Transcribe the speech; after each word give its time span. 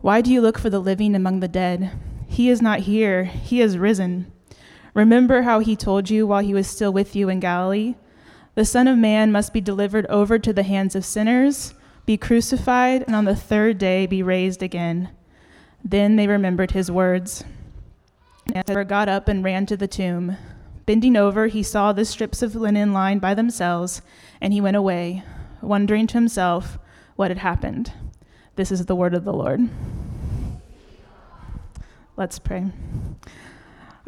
Why 0.00 0.20
do 0.20 0.32
you 0.32 0.40
look 0.40 0.58
for 0.58 0.70
the 0.70 0.78
living 0.78 1.16
among 1.16 1.40
the 1.40 1.48
dead? 1.48 1.90
He 2.28 2.48
is 2.48 2.62
not 2.62 2.80
here, 2.80 3.24
he 3.24 3.58
has 3.58 3.76
risen. 3.76 4.30
Remember 4.94 5.42
how 5.42 5.58
he 5.58 5.74
told 5.74 6.08
you 6.08 6.24
while 6.24 6.42
he 6.42 6.54
was 6.54 6.68
still 6.68 6.92
with 6.92 7.16
you 7.16 7.28
in 7.28 7.40
Galilee? 7.40 7.96
The 8.54 8.64
Son 8.64 8.86
of 8.86 8.96
Man 8.96 9.32
must 9.32 9.52
be 9.52 9.60
delivered 9.60 10.06
over 10.06 10.38
to 10.38 10.52
the 10.52 10.62
hands 10.62 10.94
of 10.94 11.04
sinners, 11.04 11.74
be 12.06 12.16
crucified, 12.16 13.02
and 13.02 13.14
on 13.16 13.24
the 13.24 13.34
third 13.34 13.78
day 13.78 14.06
be 14.06 14.22
raised 14.22 14.62
again. 14.62 15.10
Then 15.84 16.14
they 16.14 16.28
remembered 16.28 16.70
his 16.70 16.90
words. 16.90 17.44
And 18.54 18.88
got 18.88 19.08
up 19.08 19.26
and 19.26 19.42
ran 19.44 19.66
to 19.66 19.76
the 19.76 19.88
tomb. 19.88 20.36
Bending 20.86 21.16
over, 21.16 21.48
he 21.48 21.62
saw 21.62 21.92
the 21.92 22.04
strips 22.04 22.40
of 22.40 22.54
linen 22.54 22.92
lying 22.92 23.18
by 23.18 23.34
themselves, 23.34 24.00
and 24.40 24.52
he 24.52 24.60
went 24.60 24.76
away, 24.76 25.24
wondering 25.60 26.06
to 26.06 26.14
himself 26.14 26.78
what 27.16 27.30
had 27.32 27.38
happened. 27.38 27.92
This 28.58 28.72
is 28.72 28.86
the 28.86 28.96
word 28.96 29.14
of 29.14 29.22
the 29.22 29.32
Lord. 29.32 29.68
Let's 32.16 32.40
pray. 32.40 32.66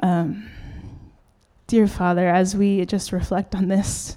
Um, 0.03 0.51
dear 1.69 1.87
Father, 1.87 2.29
as 2.29 2.57
we 2.57 2.85
just 2.85 3.13
reflect 3.13 3.55
on 3.55 3.69
this 3.69 4.17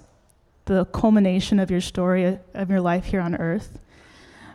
the 0.65 0.85
culmination 0.85 1.59
of 1.59 1.69
your 1.69 1.81
story 1.81 2.39
of 2.55 2.71
your 2.71 2.81
life 2.81 3.05
here 3.05 3.21
on 3.21 3.35
earth. 3.35 3.77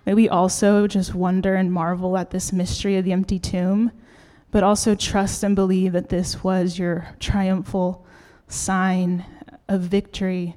May 0.04 0.14
we 0.14 0.28
also 0.28 0.88
just 0.88 1.14
wonder 1.14 1.54
and 1.54 1.72
marvel 1.72 2.18
at 2.18 2.32
this 2.32 2.52
mystery 2.52 2.96
of 2.96 3.04
the 3.04 3.12
empty 3.12 3.38
tomb, 3.38 3.92
but 4.50 4.64
also 4.64 4.96
trust 4.96 5.44
and 5.44 5.54
believe 5.54 5.92
that 5.92 6.08
this 6.08 6.42
was 6.42 6.76
your 6.76 7.06
triumphal 7.20 8.04
sign 8.48 9.24
of 9.68 9.82
victory 9.82 10.56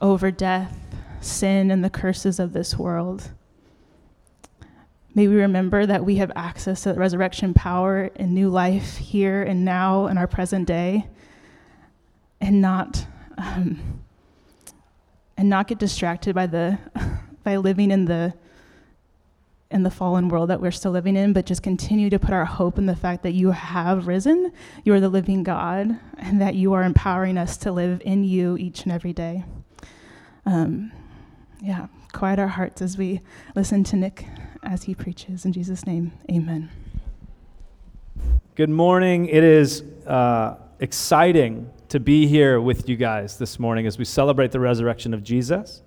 over 0.00 0.30
death, 0.30 0.78
sin, 1.20 1.72
and 1.72 1.82
the 1.84 1.90
curses 1.90 2.38
of 2.38 2.52
this 2.52 2.78
world. 2.78 3.32
May 5.16 5.28
we 5.28 5.36
remember 5.36 5.86
that 5.86 6.04
we 6.04 6.16
have 6.16 6.32
access 6.34 6.82
to 6.82 6.94
resurrection 6.94 7.54
power 7.54 8.10
and 8.16 8.34
new 8.34 8.48
life 8.50 8.96
here 8.96 9.44
and 9.44 9.64
now 9.64 10.08
in 10.08 10.18
our 10.18 10.26
present 10.26 10.66
day, 10.66 11.06
and 12.40 12.60
not 12.60 13.06
um, 13.38 14.00
and 15.36 15.48
not 15.48 15.68
get 15.68 15.78
distracted 15.78 16.34
by 16.34 16.48
the 16.48 16.78
by 17.44 17.56
living 17.56 17.92
in 17.92 18.06
the 18.06 18.34
in 19.70 19.84
the 19.84 19.90
fallen 19.90 20.28
world 20.28 20.50
that 20.50 20.60
we're 20.60 20.72
still 20.72 20.90
living 20.90 21.16
in, 21.16 21.32
but 21.32 21.46
just 21.46 21.62
continue 21.62 22.10
to 22.10 22.18
put 22.18 22.32
our 22.32 22.44
hope 22.44 22.76
in 22.76 22.86
the 22.86 22.96
fact 22.96 23.22
that 23.22 23.32
you 23.32 23.52
have 23.52 24.08
risen, 24.08 24.52
you 24.84 24.92
are 24.94 25.00
the 25.00 25.08
living 25.08 25.42
God, 25.42 25.98
and 26.18 26.40
that 26.40 26.54
you 26.54 26.72
are 26.74 26.82
empowering 26.82 27.38
us 27.38 27.56
to 27.58 27.72
live 27.72 28.02
in 28.04 28.24
you 28.24 28.56
each 28.56 28.82
and 28.82 28.92
every 28.92 29.12
day. 29.12 29.44
Um, 30.46 30.92
yeah, 31.60 31.86
quiet 32.12 32.38
our 32.38 32.48
hearts 32.48 32.82
as 32.82 32.98
we 32.98 33.20
listen 33.56 33.82
to 33.84 33.96
Nick 33.96 34.26
as 34.64 34.84
he 34.84 34.94
preaches. 34.94 35.44
In 35.44 35.52
Jesus' 35.52 35.86
name, 35.86 36.12
amen. 36.30 36.70
Good 38.54 38.70
morning. 38.70 39.26
It 39.26 39.44
is 39.44 39.82
uh, 40.06 40.56
exciting 40.80 41.70
to 41.88 42.00
be 42.00 42.26
here 42.26 42.60
with 42.60 42.88
you 42.88 42.96
guys 42.96 43.36
this 43.38 43.58
morning 43.58 43.86
as 43.86 43.98
we 43.98 44.04
celebrate 44.04 44.50
the 44.52 44.60
resurrection 44.60 45.14
of 45.14 45.22
Jesus. 45.22 45.82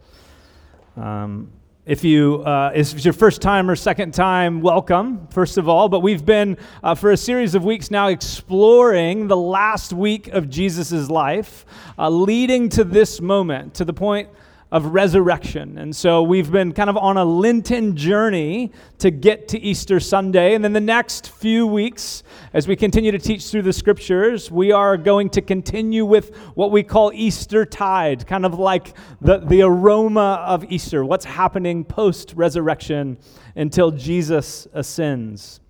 Um, 0.96 1.52
if 1.86 2.04
you 2.04 2.44
uh, 2.44 2.72
if 2.76 2.94
it's 2.94 3.06
your 3.06 3.14
first 3.14 3.42
time 3.42 3.70
or 3.70 3.76
second 3.76 4.14
time, 4.14 4.62
welcome 4.62 5.28
first 5.28 5.58
of 5.58 5.70
all. 5.70 5.88
But 5.88 6.02
we've 6.02 6.26
been 6.26 6.58
uh, 6.84 6.96
for 6.96 7.12
a 7.12 7.18
series 7.18 7.56
of 7.56 7.64
weeks 7.64 7.90
now 7.90 8.08
exploring 8.08 9.28
the 9.30 9.38
last 9.38 9.94
week 9.94 10.28
of 10.28 10.50
Jesus' 10.50 11.10
life, 11.10 11.66
uh, 11.98 12.10
leading 12.10 12.68
to 12.70 12.84
this 12.84 13.22
moment, 13.22 13.74
to 13.76 13.86
the 13.86 13.94
point 13.94 14.28
of 14.72 14.88
resurrection. 14.88 15.78
And 15.78 15.96
so 15.96 16.22
we've 16.22 16.52
been 16.52 16.74
kind 16.74 16.90
of 16.90 16.98
on 16.98 17.16
a 17.16 17.24
Lenten 17.24 17.96
journey 17.96 18.72
to 18.98 19.12
get 19.12 19.48
to 19.50 19.60
Easter 19.60 20.00
Sunday. 20.00 20.56
And 20.56 20.64
then 20.64 20.74
the 20.74 20.82
next 20.82 21.30
few 21.30 21.66
weeks, 21.66 22.24
as 22.54 22.68
we 22.68 22.76
continue 22.76 23.12
to 23.12 23.20
teach 23.20 23.50
through 23.50 23.62
the 23.62 23.72
scriptures, 23.72 24.52
we 24.52 24.74
are 24.74 24.98
going 24.98 25.30
to 25.32 25.42
continue 25.42 26.06
with 26.06 26.36
what 26.56 26.72
we 26.72 26.84
call 26.84 27.14
Easter 27.14 27.66
tide, 27.66 28.28
kind 28.28 28.46
of 28.46 28.60
like 28.60 28.94
the, 29.22 29.38
the 29.38 29.62
aroma 29.62 30.44
of 30.46 30.66
Easter, 30.70 31.06
what's 31.06 31.26
happening 31.26 31.86
post 31.86 32.34
resurrection 32.36 33.18
until 33.56 33.92
Jesus 33.92 34.68
ascends. 34.74 35.62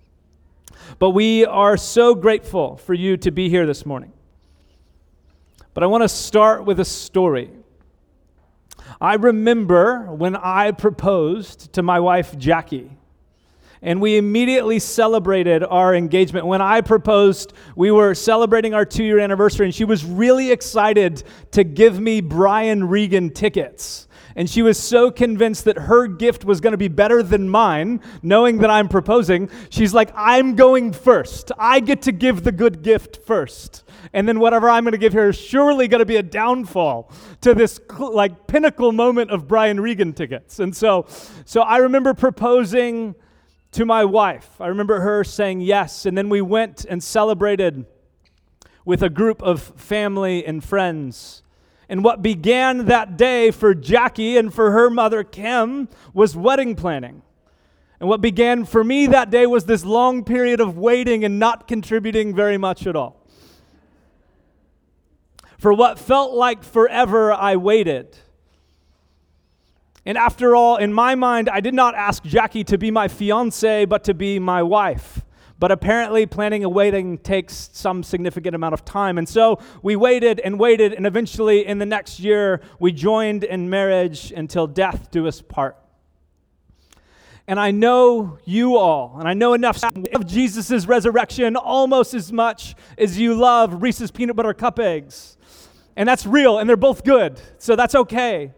But 0.98 1.12
we 1.12 1.46
are 1.46 1.78
so 1.78 2.16
grateful 2.16 2.78
for 2.78 2.96
you 2.96 3.16
to 3.18 3.30
be 3.30 3.50
here 3.50 3.68
this 3.68 3.86
morning. 3.86 4.12
But 5.76 5.84
I 5.84 5.88
want 5.88 6.02
to 6.02 6.10
start 6.10 6.66
with 6.66 6.80
a 6.80 6.86
story. 6.86 7.52
I 9.00 9.16
remember 9.16 10.12
when 10.12 10.36
I 10.36 10.72
proposed 10.72 11.74
to 11.74 11.84
my 11.84 12.00
wife, 12.00 12.38
Jackie. 12.38 12.92
And 13.82 14.02
we 14.02 14.18
immediately 14.18 14.80
celebrated 14.80 15.64
our 15.64 15.94
engagement. 15.94 16.48
When 16.48 16.62
I 16.62 16.82
proposed, 16.82 17.54
we 17.76 17.92
were 17.92 18.16
celebrating 18.16 18.74
our 18.74 18.86
two 18.86 19.04
year 19.04 19.20
anniversary, 19.20 19.68
and 19.68 19.76
she 19.76 19.86
was 19.86 20.04
really 20.04 20.52
excited 20.52 21.24
to 21.52 21.64
give 21.64 22.00
me 22.00 22.22
Brian 22.22 22.88
Regan 22.88 23.30
tickets. 23.30 24.07
And 24.38 24.50
she 24.50 24.62
was 24.62 24.82
so 24.82 25.12
convinced 25.12 25.66
that 25.66 25.78
her 25.78 26.08
gift 26.08 26.46
was 26.46 26.62
going 26.62 26.72
to 26.72 26.78
be 26.78 26.88
better 26.88 27.22
than 27.22 27.50
mine, 27.50 28.00
knowing 28.22 28.60
that 28.60 28.70
I'm 28.70 28.88
proposing. 28.88 29.50
She's 29.70 29.94
like, 29.94 30.12
I'm 30.16 30.56
going 30.56 30.94
first. 30.94 31.52
I 31.58 31.82
get 31.82 32.04
to 32.04 32.14
give 32.14 32.46
the 32.46 32.54
good 32.54 32.84
gift 32.84 33.18
first 33.26 33.84
and 34.14 34.28
then 34.28 34.40
whatever 34.40 34.70
I'm 34.70 34.84
going 34.84 34.94
to 34.94 34.98
give 34.98 35.14
her 35.14 35.30
is 35.30 35.38
surely 35.38 35.88
going 35.88 36.00
to 36.00 36.06
be 36.06 36.16
a 36.18 36.24
downfall 36.24 37.12
to 37.42 37.54
this 37.54 37.80
like 38.00 38.48
pinnacle 38.48 38.92
moment 38.92 39.32
of 39.32 39.48
Brian 39.48 39.80
Regan 39.80 40.14
tickets. 40.14 40.60
And 40.60 40.76
so, 40.76 41.06
so 41.46 41.62
I 41.62 41.78
remember 41.78 42.14
proposing 42.14 43.16
to 43.72 43.86
my 43.86 44.06
wife. 44.06 44.60
I 44.60 44.68
remember 44.68 45.02
her 45.02 45.24
saying 45.24 45.62
yes, 45.62 46.06
and 46.06 46.18
then 46.18 46.30
we 46.30 46.42
went 46.42 46.86
and 46.86 47.04
celebrated 47.04 47.86
with 48.86 49.04
a 49.04 49.10
group 49.10 49.42
of 49.42 49.62
family 49.62 50.46
and 50.46 50.64
friends. 50.64 51.44
And 51.90 52.04
what 52.04 52.22
began 52.22 52.86
that 52.86 53.18
day 53.18 53.52
for 53.52 53.74
Jackie 53.74 54.38
and 54.38 54.54
for 54.54 54.72
her 54.72 54.90
mother 54.90 55.24
Kim 55.24 55.88
was 56.14 56.36
wedding 56.36 56.76
planning. 56.76 57.22
And 58.00 58.10
what 58.10 58.22
began 58.22 58.66
for 58.66 58.84
me 58.84 59.08
that 59.08 59.30
day 59.30 59.48
was 59.48 59.66
this 59.66 59.84
long 59.84 60.24
period 60.24 60.60
of 60.60 60.78
waiting 60.78 61.24
and 61.24 61.40
not 61.40 61.68
contributing 61.68 62.36
very 62.36 62.58
much 62.58 62.86
at 62.86 62.96
all. 62.96 63.24
For 65.58 65.74
what 65.74 65.98
felt 65.98 66.34
like 66.34 66.64
forever, 66.64 67.34
I 67.34 67.56
waited. 67.56 68.16
And 70.06 70.18
after 70.18 70.56
all, 70.56 70.78
in 70.78 70.94
my 70.94 71.16
mind, 71.16 71.50
I 71.50 71.60
did 71.60 71.74
not 71.74 71.96
ask 71.96 72.24
Jackie 72.24 72.64
to 72.66 72.78
be 72.78 72.92
my 72.92 73.08
fiance, 73.08 73.86
but 73.86 74.04
to 74.04 74.14
be 74.14 74.38
my 74.40 74.62
wife. 74.62 75.24
But 75.60 75.72
apparently, 75.72 76.26
planning 76.26 76.64
a 76.64 76.70
wedding 76.70 77.18
takes 77.18 77.70
some 77.74 78.04
significant 78.04 78.56
amount 78.56 78.74
of 78.74 78.86
time. 78.86 79.18
And 79.18 79.28
so 79.28 79.60
we 79.82 79.96
waited 79.96 80.40
and 80.40 80.60
waited, 80.60 80.94
and 80.94 81.08
eventually, 81.08 81.66
in 81.66 81.80
the 81.80 81.86
next 81.86 82.20
year, 82.20 82.62
we 82.80 82.92
joined 82.92 83.44
in 83.44 83.70
marriage 83.70 84.32
until 84.32 84.68
death 84.68 85.10
do 85.10 85.28
us 85.28 85.42
part. 85.42 85.76
And 87.48 87.60
I 87.60 87.72
know 87.72 88.38
you 88.44 88.76
all, 88.76 89.16
and 89.18 89.28
I 89.28 89.34
know 89.34 89.54
enough 89.54 89.82
of 89.84 90.28
Jesus' 90.28 90.86
resurrection 90.86 91.56
almost 91.56 92.14
as 92.14 92.32
much 92.32 92.76
as 92.98 93.18
you 93.18 93.34
love 93.34 93.82
Reese's 93.82 94.12
peanut 94.12 94.36
butter 94.36 94.54
cup 94.54 94.80
eggs. 94.80 95.38
And 95.96 96.08
that's 96.08 96.26
real, 96.26 96.60
and 96.60 96.70
they're 96.70 96.76
both 96.76 97.04
good, 97.04 97.42
so 97.58 97.76
that's 97.76 97.96
okay. 97.96 98.52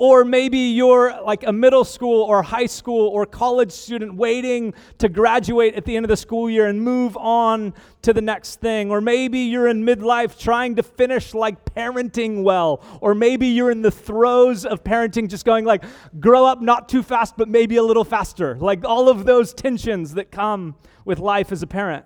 Or 0.00 0.24
maybe 0.24 0.58
you're 0.58 1.20
like 1.22 1.44
a 1.44 1.52
middle 1.52 1.84
school 1.84 2.22
or 2.22 2.40
high 2.40 2.66
school 2.66 3.08
or 3.08 3.26
college 3.26 3.72
student 3.72 4.14
waiting 4.14 4.72
to 4.98 5.08
graduate 5.08 5.74
at 5.74 5.84
the 5.84 5.96
end 5.96 6.04
of 6.04 6.08
the 6.08 6.16
school 6.16 6.48
year 6.48 6.68
and 6.68 6.80
move 6.80 7.16
on 7.16 7.74
to 8.02 8.12
the 8.12 8.22
next 8.22 8.60
thing. 8.60 8.92
Or 8.92 9.00
maybe 9.00 9.40
you're 9.40 9.66
in 9.66 9.84
midlife 9.84 10.38
trying 10.38 10.76
to 10.76 10.84
finish 10.84 11.34
like 11.34 11.64
parenting 11.64 12.44
well. 12.44 12.80
Or 13.00 13.12
maybe 13.12 13.48
you're 13.48 13.72
in 13.72 13.82
the 13.82 13.90
throes 13.90 14.64
of 14.64 14.84
parenting 14.84 15.28
just 15.28 15.44
going 15.44 15.64
like, 15.64 15.82
grow 16.20 16.44
up 16.44 16.62
not 16.62 16.88
too 16.88 17.02
fast, 17.02 17.36
but 17.36 17.48
maybe 17.48 17.76
a 17.76 17.82
little 17.82 18.04
faster. 18.04 18.56
Like 18.56 18.84
all 18.84 19.08
of 19.08 19.24
those 19.24 19.52
tensions 19.52 20.14
that 20.14 20.30
come 20.30 20.76
with 21.04 21.18
life 21.18 21.50
as 21.50 21.64
a 21.64 21.66
parent. 21.66 22.04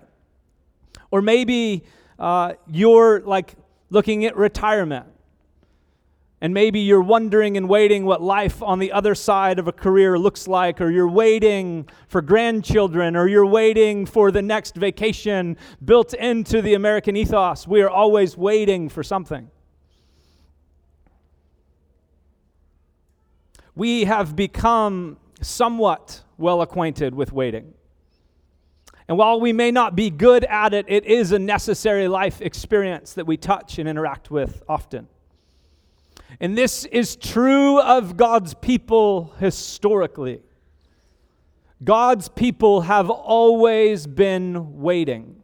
Or 1.11 1.21
maybe 1.21 1.83
uh, 2.17 2.53
you're 2.67 3.21
like 3.21 3.53
looking 3.91 4.25
at 4.25 4.35
retirement. 4.35 5.05
And 6.43 6.53
maybe 6.53 6.81
you're 6.81 7.01
wondering 7.01 7.55
and 7.55 7.69
waiting 7.69 8.03
what 8.03 8.21
life 8.21 8.61
on 8.61 8.79
the 8.79 8.91
other 8.91 9.15
side 9.15 9.59
of 9.59 9.69
a 9.69 9.71
career 9.71 10.19
looks 10.19 10.45
like, 10.45 10.81
or 10.81 10.91
you're 10.91 11.07
waiting 11.07 11.87
for 12.09 12.21
grandchildren, 12.21 13.15
or 13.15 13.29
you're 13.29 13.45
waiting 13.45 14.05
for 14.05 14.29
the 14.29 14.41
next 14.41 14.75
vacation 14.75 15.55
built 15.85 16.13
into 16.13 16.61
the 16.61 16.73
American 16.73 17.15
ethos. 17.15 17.65
We 17.65 17.81
are 17.81 17.89
always 17.89 18.35
waiting 18.35 18.89
for 18.89 19.03
something. 19.03 19.49
We 23.73 24.03
have 24.03 24.35
become 24.35 25.15
somewhat 25.39 26.23
well 26.37 26.61
acquainted 26.61 27.15
with 27.15 27.31
waiting. 27.31 27.73
And 29.07 29.17
while 29.17 29.39
we 29.39 29.53
may 29.53 29.71
not 29.71 29.95
be 29.95 30.09
good 30.09 30.43
at 30.43 30.73
it, 30.73 30.87
it 30.89 31.05
is 31.05 31.31
a 31.31 31.39
necessary 31.39 32.09
life 32.09 32.41
experience 32.41 33.13
that 33.13 33.25
we 33.25 33.37
touch 33.37 33.79
and 33.79 33.87
interact 33.87 34.29
with 34.29 34.61
often. 34.67 35.07
And 36.39 36.57
this 36.57 36.85
is 36.85 37.15
true 37.15 37.79
of 37.79 38.17
God's 38.17 38.53
people 38.53 39.33
historically. 39.39 40.41
God's 41.83 42.29
people 42.29 42.81
have 42.81 43.09
always 43.09 44.07
been 44.07 44.81
waiting. 44.81 45.41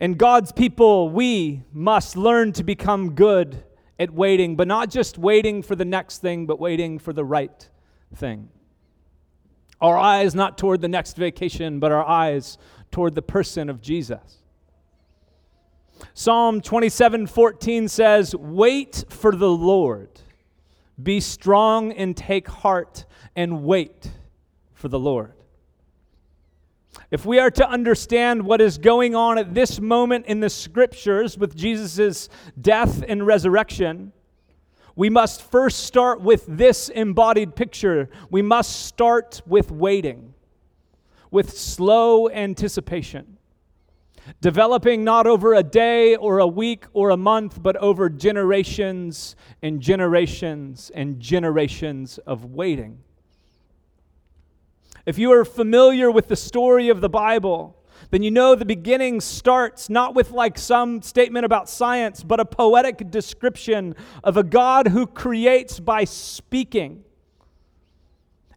And 0.00 0.16
God's 0.16 0.50
people, 0.50 1.10
we 1.10 1.62
must 1.72 2.16
learn 2.16 2.52
to 2.52 2.64
become 2.64 3.14
good 3.14 3.62
at 3.98 4.10
waiting, 4.10 4.56
but 4.56 4.66
not 4.66 4.88
just 4.88 5.18
waiting 5.18 5.62
for 5.62 5.76
the 5.76 5.84
next 5.84 6.18
thing, 6.18 6.46
but 6.46 6.58
waiting 6.58 6.98
for 6.98 7.12
the 7.12 7.24
right 7.24 7.68
thing. 8.14 8.48
Our 9.80 9.98
eyes 9.98 10.34
not 10.34 10.56
toward 10.56 10.80
the 10.80 10.88
next 10.88 11.16
vacation, 11.16 11.80
but 11.80 11.92
our 11.92 12.04
eyes 12.04 12.56
toward 12.90 13.14
the 13.14 13.22
person 13.22 13.68
of 13.68 13.82
Jesus. 13.82 14.39
Psalm 16.14 16.60
27 16.60 17.26
14 17.26 17.88
says, 17.88 18.34
Wait 18.34 19.04
for 19.08 19.34
the 19.34 19.50
Lord. 19.50 20.08
Be 21.02 21.20
strong 21.20 21.92
and 21.92 22.16
take 22.16 22.48
heart 22.48 23.04
and 23.34 23.64
wait 23.64 24.10
for 24.74 24.88
the 24.88 24.98
Lord. 24.98 25.32
If 27.10 27.24
we 27.24 27.38
are 27.38 27.50
to 27.52 27.68
understand 27.68 28.42
what 28.42 28.60
is 28.60 28.78
going 28.78 29.14
on 29.14 29.38
at 29.38 29.54
this 29.54 29.80
moment 29.80 30.26
in 30.26 30.40
the 30.40 30.50
scriptures 30.50 31.38
with 31.38 31.56
Jesus' 31.56 32.28
death 32.60 33.02
and 33.06 33.26
resurrection, 33.26 34.12
we 34.96 35.08
must 35.08 35.42
first 35.42 35.84
start 35.84 36.20
with 36.20 36.44
this 36.46 36.88
embodied 36.88 37.56
picture. 37.56 38.10
We 38.28 38.42
must 38.42 38.86
start 38.86 39.40
with 39.46 39.70
waiting, 39.70 40.34
with 41.30 41.56
slow 41.56 42.28
anticipation 42.28 43.38
developing 44.40 45.04
not 45.04 45.26
over 45.26 45.54
a 45.54 45.62
day 45.62 46.16
or 46.16 46.38
a 46.38 46.46
week 46.46 46.86
or 46.92 47.10
a 47.10 47.16
month, 47.16 47.62
but 47.62 47.76
over 47.76 48.08
generations 48.08 49.36
and 49.62 49.80
generations 49.80 50.90
and 50.94 51.20
generations 51.20 52.18
of 52.26 52.44
waiting. 52.44 52.98
If 55.06 55.18
you 55.18 55.32
are 55.32 55.44
familiar 55.44 56.10
with 56.10 56.28
the 56.28 56.36
story 56.36 56.88
of 56.88 57.00
the 57.00 57.08
Bible, 57.08 57.76
then 58.10 58.22
you 58.22 58.30
know 58.30 58.54
the 58.54 58.64
beginning 58.64 59.20
starts 59.20 59.90
not 59.90 60.14
with 60.14 60.30
like 60.30 60.58
some 60.58 61.02
statement 61.02 61.44
about 61.44 61.68
science, 61.68 62.22
but 62.22 62.40
a 62.40 62.44
poetic 62.44 63.10
description 63.10 63.94
of 64.24 64.36
a 64.36 64.42
God 64.42 64.88
who 64.88 65.06
creates 65.06 65.80
by 65.80 66.04
speaking 66.04 67.04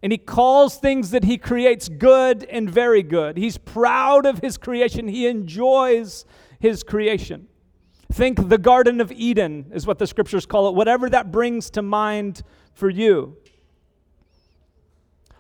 and 0.04 0.12
he 0.12 0.18
calls 0.18 0.78
things 0.78 1.12
that 1.12 1.24
he 1.24 1.38
creates 1.38 1.88
good 1.88 2.44
and 2.44 2.70
very 2.70 3.02
good. 3.02 3.38
He's 3.38 3.58
proud 3.58 4.26
of 4.26 4.40
his 4.40 4.58
creation, 4.58 5.08
he 5.08 5.28
enjoys 5.28 6.26
his 6.60 6.84
creation. 6.84 7.48
Think 8.12 8.50
the 8.50 8.58
Garden 8.58 9.00
of 9.00 9.12
Eden, 9.14 9.72
is 9.74 9.88
what 9.88 9.98
the 9.98 10.06
scriptures 10.06 10.46
call 10.46 10.68
it, 10.68 10.76
whatever 10.76 11.10
that 11.10 11.32
brings 11.32 11.70
to 11.72 11.82
mind 11.82 12.44
for 12.74 12.90
you. 12.90 13.38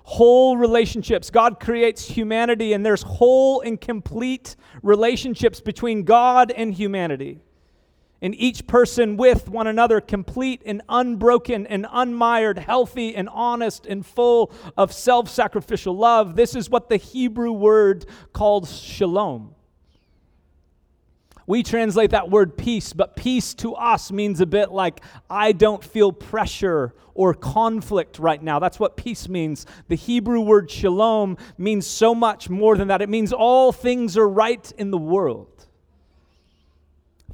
Whole 0.06 0.57
relationships. 0.57 1.30
God 1.30 1.60
creates 1.60 2.06
humanity, 2.06 2.74
and 2.74 2.86
there's 2.86 3.04
whole 3.04 3.62
and 3.62 3.80
complete 3.80 4.56
relationships 4.81 5.62
between 5.62 6.04
God 6.04 6.51
and 6.51 6.74
humanity 6.74 7.42
and 8.23 8.33
each 8.35 8.65
person 8.65 9.17
with 9.17 9.49
one 9.49 9.67
another, 9.67 9.99
complete 9.99 10.61
and 10.65 10.81
unbroken 10.87 11.67
and 11.67 11.85
unmired, 11.91 12.57
healthy 12.57 13.13
and 13.15 13.27
honest 13.27 13.85
and 13.85 14.05
full 14.05 14.53
of 14.77 14.93
self 14.93 15.29
sacrificial 15.29 15.95
love. 15.95 16.37
This 16.37 16.55
is 16.55 16.69
what 16.69 16.87
the 16.87 16.95
Hebrew 16.95 17.51
word 17.51 18.05
called 18.31 18.67
shalom. 18.69 19.53
We 21.45 21.63
translate 21.63 22.11
that 22.11 22.29
word 22.29 22.57
peace, 22.57 22.93
but 22.93 23.17
peace 23.17 23.53
to 23.55 23.75
us 23.75 24.13
means 24.13 24.39
a 24.39 24.45
bit 24.45 24.71
like 24.71 25.01
I 25.29 25.51
don't 25.51 25.83
feel 25.83 26.13
pressure 26.13 26.95
or 27.13 27.33
conflict 27.33 28.17
right 28.19 28.41
now. 28.41 28.59
That's 28.59 28.79
what 28.79 28.95
peace 28.95 29.27
means. 29.27 29.65
The 29.89 29.95
Hebrew 29.95 30.39
word 30.39 30.71
shalom 30.71 31.37
means 31.57 31.85
so 31.85 32.15
much 32.15 32.49
more 32.49 32.77
than 32.77 32.87
that. 32.87 33.01
It 33.01 33.09
means 33.09 33.33
all 33.33 33.73
things 33.73 34.17
are 34.17 34.29
right 34.29 34.71
in 34.77 34.91
the 34.91 34.97
world. 34.97 35.52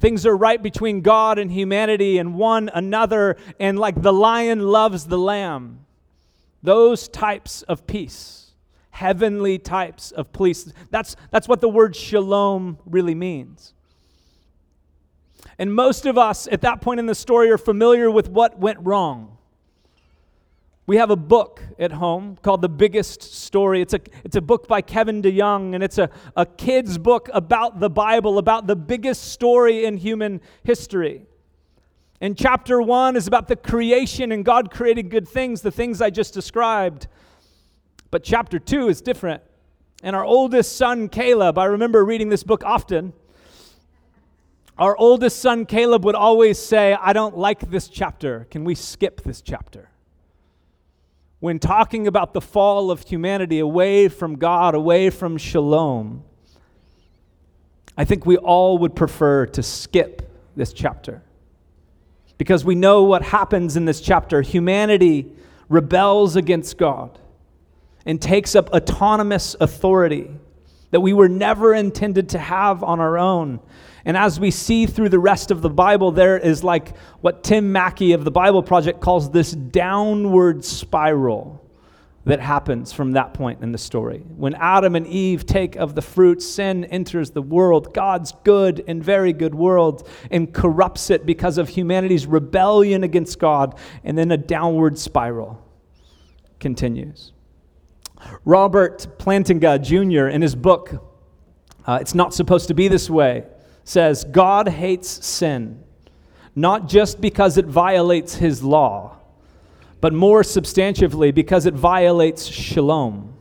Things 0.00 0.24
are 0.24 0.36
right 0.36 0.62
between 0.62 1.02
God 1.02 1.38
and 1.38 1.52
humanity 1.52 2.16
and 2.16 2.34
one 2.34 2.70
another, 2.72 3.36
and 3.60 3.78
like 3.78 4.00
the 4.00 4.12
lion 4.12 4.60
loves 4.60 5.04
the 5.04 5.18
lamb. 5.18 5.84
Those 6.62 7.06
types 7.06 7.62
of 7.62 7.86
peace, 7.86 8.52
heavenly 8.90 9.58
types 9.58 10.10
of 10.10 10.32
peace. 10.32 10.72
That's, 10.90 11.16
that's 11.30 11.46
what 11.46 11.60
the 11.60 11.68
word 11.68 11.94
shalom 11.94 12.78
really 12.86 13.14
means. 13.14 13.74
And 15.58 15.74
most 15.74 16.06
of 16.06 16.16
us 16.16 16.48
at 16.50 16.62
that 16.62 16.80
point 16.80 16.98
in 16.98 17.06
the 17.06 17.14
story 17.14 17.50
are 17.50 17.58
familiar 17.58 18.10
with 18.10 18.30
what 18.30 18.58
went 18.58 18.78
wrong. 18.80 19.36
We 20.90 20.96
have 20.96 21.10
a 21.10 21.16
book 21.16 21.62
at 21.78 21.92
home 21.92 22.36
called 22.42 22.62
The 22.62 22.68
Biggest 22.68 23.22
Story. 23.22 23.80
It's 23.80 23.94
a, 23.94 24.00
it's 24.24 24.34
a 24.34 24.40
book 24.40 24.66
by 24.66 24.82
Kevin 24.82 25.22
DeYoung, 25.22 25.76
and 25.76 25.84
it's 25.84 25.98
a, 25.98 26.10
a 26.34 26.44
kid's 26.44 26.98
book 26.98 27.30
about 27.32 27.78
the 27.78 27.88
Bible, 27.88 28.38
about 28.38 28.66
the 28.66 28.74
biggest 28.74 29.30
story 29.30 29.84
in 29.84 29.98
human 29.98 30.40
history. 30.64 31.22
And 32.20 32.36
chapter 32.36 32.82
one 32.82 33.14
is 33.14 33.28
about 33.28 33.46
the 33.46 33.54
creation 33.54 34.32
and 34.32 34.44
God 34.44 34.72
creating 34.72 35.10
good 35.10 35.28
things, 35.28 35.62
the 35.62 35.70
things 35.70 36.02
I 36.02 36.10
just 36.10 36.34
described. 36.34 37.06
But 38.10 38.24
chapter 38.24 38.58
two 38.58 38.88
is 38.88 39.00
different. 39.00 39.44
And 40.02 40.16
our 40.16 40.24
oldest 40.24 40.76
son, 40.76 41.08
Caleb, 41.08 41.56
I 41.56 41.66
remember 41.66 42.04
reading 42.04 42.30
this 42.30 42.42
book 42.42 42.64
often. 42.64 43.12
Our 44.76 44.96
oldest 44.96 45.38
son, 45.38 45.66
Caleb, 45.66 46.04
would 46.04 46.16
always 46.16 46.58
say, 46.58 46.94
I 46.94 47.12
don't 47.12 47.38
like 47.38 47.70
this 47.70 47.86
chapter. 47.86 48.48
Can 48.50 48.64
we 48.64 48.74
skip 48.74 49.22
this 49.22 49.40
chapter? 49.40 49.89
When 51.40 51.58
talking 51.58 52.06
about 52.06 52.34
the 52.34 52.40
fall 52.40 52.90
of 52.90 53.02
humanity 53.02 53.58
away 53.58 54.08
from 54.08 54.36
God, 54.36 54.74
away 54.74 55.10
from 55.10 55.38
shalom, 55.38 56.22
I 57.96 58.04
think 58.04 58.24
we 58.24 58.36
all 58.36 58.78
would 58.78 58.94
prefer 58.94 59.46
to 59.46 59.62
skip 59.62 60.30
this 60.54 60.72
chapter. 60.72 61.22
Because 62.38 62.64
we 62.64 62.74
know 62.74 63.02
what 63.02 63.22
happens 63.22 63.76
in 63.76 63.84
this 63.84 64.00
chapter. 64.00 64.40
Humanity 64.42 65.30
rebels 65.68 66.36
against 66.36 66.78
God 66.78 67.18
and 68.06 68.20
takes 68.20 68.54
up 68.54 68.70
autonomous 68.70 69.56
authority 69.60 70.30
that 70.90 71.00
we 71.00 71.12
were 71.12 71.28
never 71.28 71.74
intended 71.74 72.30
to 72.30 72.38
have 72.38 72.82
on 72.82 73.00
our 73.00 73.18
own. 73.18 73.60
And 74.04 74.16
as 74.16 74.40
we 74.40 74.50
see 74.50 74.86
through 74.86 75.10
the 75.10 75.18
rest 75.18 75.50
of 75.50 75.62
the 75.62 75.70
Bible, 75.70 76.12
there 76.12 76.38
is 76.38 76.64
like 76.64 76.96
what 77.20 77.44
Tim 77.44 77.72
Mackie 77.72 78.12
of 78.12 78.24
the 78.24 78.30
Bible 78.30 78.62
Project 78.62 79.00
calls 79.00 79.30
this 79.30 79.52
downward 79.52 80.64
spiral 80.64 81.60
that 82.24 82.40
happens 82.40 82.92
from 82.92 83.12
that 83.12 83.32
point 83.32 83.62
in 83.62 83.72
the 83.72 83.78
story. 83.78 84.18
When 84.36 84.54
Adam 84.54 84.94
and 84.94 85.06
Eve 85.06 85.46
take 85.46 85.76
of 85.76 85.94
the 85.94 86.02
fruit, 86.02 86.42
sin 86.42 86.84
enters 86.84 87.30
the 87.30 87.42
world, 87.42 87.94
God's 87.94 88.32
good 88.44 88.84
and 88.86 89.02
very 89.02 89.32
good 89.32 89.54
world, 89.54 90.06
and 90.30 90.52
corrupts 90.52 91.08
it 91.10 91.24
because 91.24 91.56
of 91.56 91.68
humanity's 91.68 92.26
rebellion 92.26 93.04
against 93.04 93.38
God, 93.38 93.78
and 94.04 94.18
then 94.18 94.30
a 94.32 94.36
downward 94.36 94.98
spiral 94.98 95.66
continues. 96.58 97.32
Robert 98.44 99.06
Plantinga 99.18 99.80
Jr., 99.82 100.28
in 100.28 100.42
his 100.42 100.54
book, 100.54 101.02
uh, 101.86 101.98
It's 102.02 102.14
Not 102.14 102.34
Supposed 102.34 102.68
to 102.68 102.74
Be 102.74 102.88
This 102.88 103.08
Way, 103.08 103.46
says 103.90 104.22
God 104.22 104.68
hates 104.68 105.26
sin, 105.26 105.82
not 106.54 106.88
just 106.88 107.20
because 107.20 107.58
it 107.58 107.66
violates 107.66 108.36
his 108.36 108.62
law, 108.62 109.16
but 110.00 110.12
more 110.12 110.42
substantively 110.42 111.34
because 111.34 111.66
it 111.66 111.74
violates 111.74 112.46
shalom, 112.46 113.34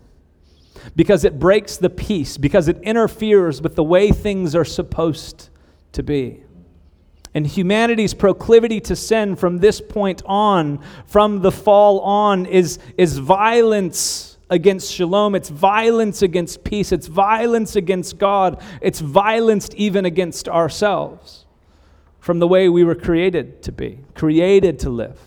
because 0.95 1.23
it 1.23 1.37
breaks 1.37 1.77
the 1.77 1.89
peace, 1.89 2.37
because 2.37 2.67
it 2.67 2.79
interferes 2.81 3.61
with 3.61 3.75
the 3.75 3.83
way 3.83 4.11
things 4.11 4.55
are 4.55 4.65
supposed 4.65 5.49
to 5.91 6.01
be. 6.01 6.43
And 7.35 7.45
humanity's 7.45 8.15
proclivity 8.15 8.79
to 8.81 8.95
sin 8.95 9.35
from 9.35 9.59
this 9.59 9.79
point 9.79 10.23
on, 10.25 10.83
from 11.05 11.41
the 11.41 11.51
fall 11.51 11.99
on, 11.99 12.47
is, 12.47 12.79
is 12.97 13.19
violence 13.19 14.38
against 14.49 14.91
shalom, 14.91 15.35
it's 15.35 15.49
violence 15.49 16.21
against 16.21 16.63
peace, 16.63 16.91
it's 16.91 17.07
violence 17.07 17.75
against 17.75 18.17
God, 18.17 18.61
it's 18.81 18.99
violence 18.99 19.69
even 19.75 20.05
against 20.05 20.47
ourselves. 20.47 21.45
from 22.19 22.39
the 22.39 22.47
way 22.47 22.67
we 22.69 22.83
were 22.83 22.95
created 22.95 23.63
to 23.63 23.71
be, 23.71 23.97
created 24.13 24.77
to 24.79 24.89
live. 24.89 25.17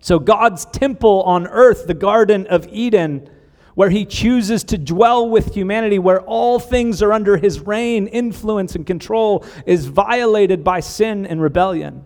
So, 0.00 0.18
God's 0.18 0.64
temple 0.64 1.22
on 1.22 1.46
earth, 1.46 1.86
the 1.86 1.94
Garden 1.94 2.46
of 2.46 2.66
Eden, 2.72 3.28
where 3.74 3.90
He 3.90 4.04
chooses 4.04 4.64
to 4.64 4.78
dwell 4.78 5.28
with 5.28 5.54
humanity, 5.54 5.98
where 5.98 6.20
all 6.22 6.58
things 6.58 7.02
are 7.02 7.12
under 7.12 7.36
His 7.36 7.60
reign, 7.60 8.06
influence, 8.06 8.74
and 8.74 8.86
control, 8.86 9.44
is 9.66 9.86
violated 9.86 10.64
by 10.64 10.80
sin 10.80 11.26
and 11.26 11.40
rebellion. 11.40 12.04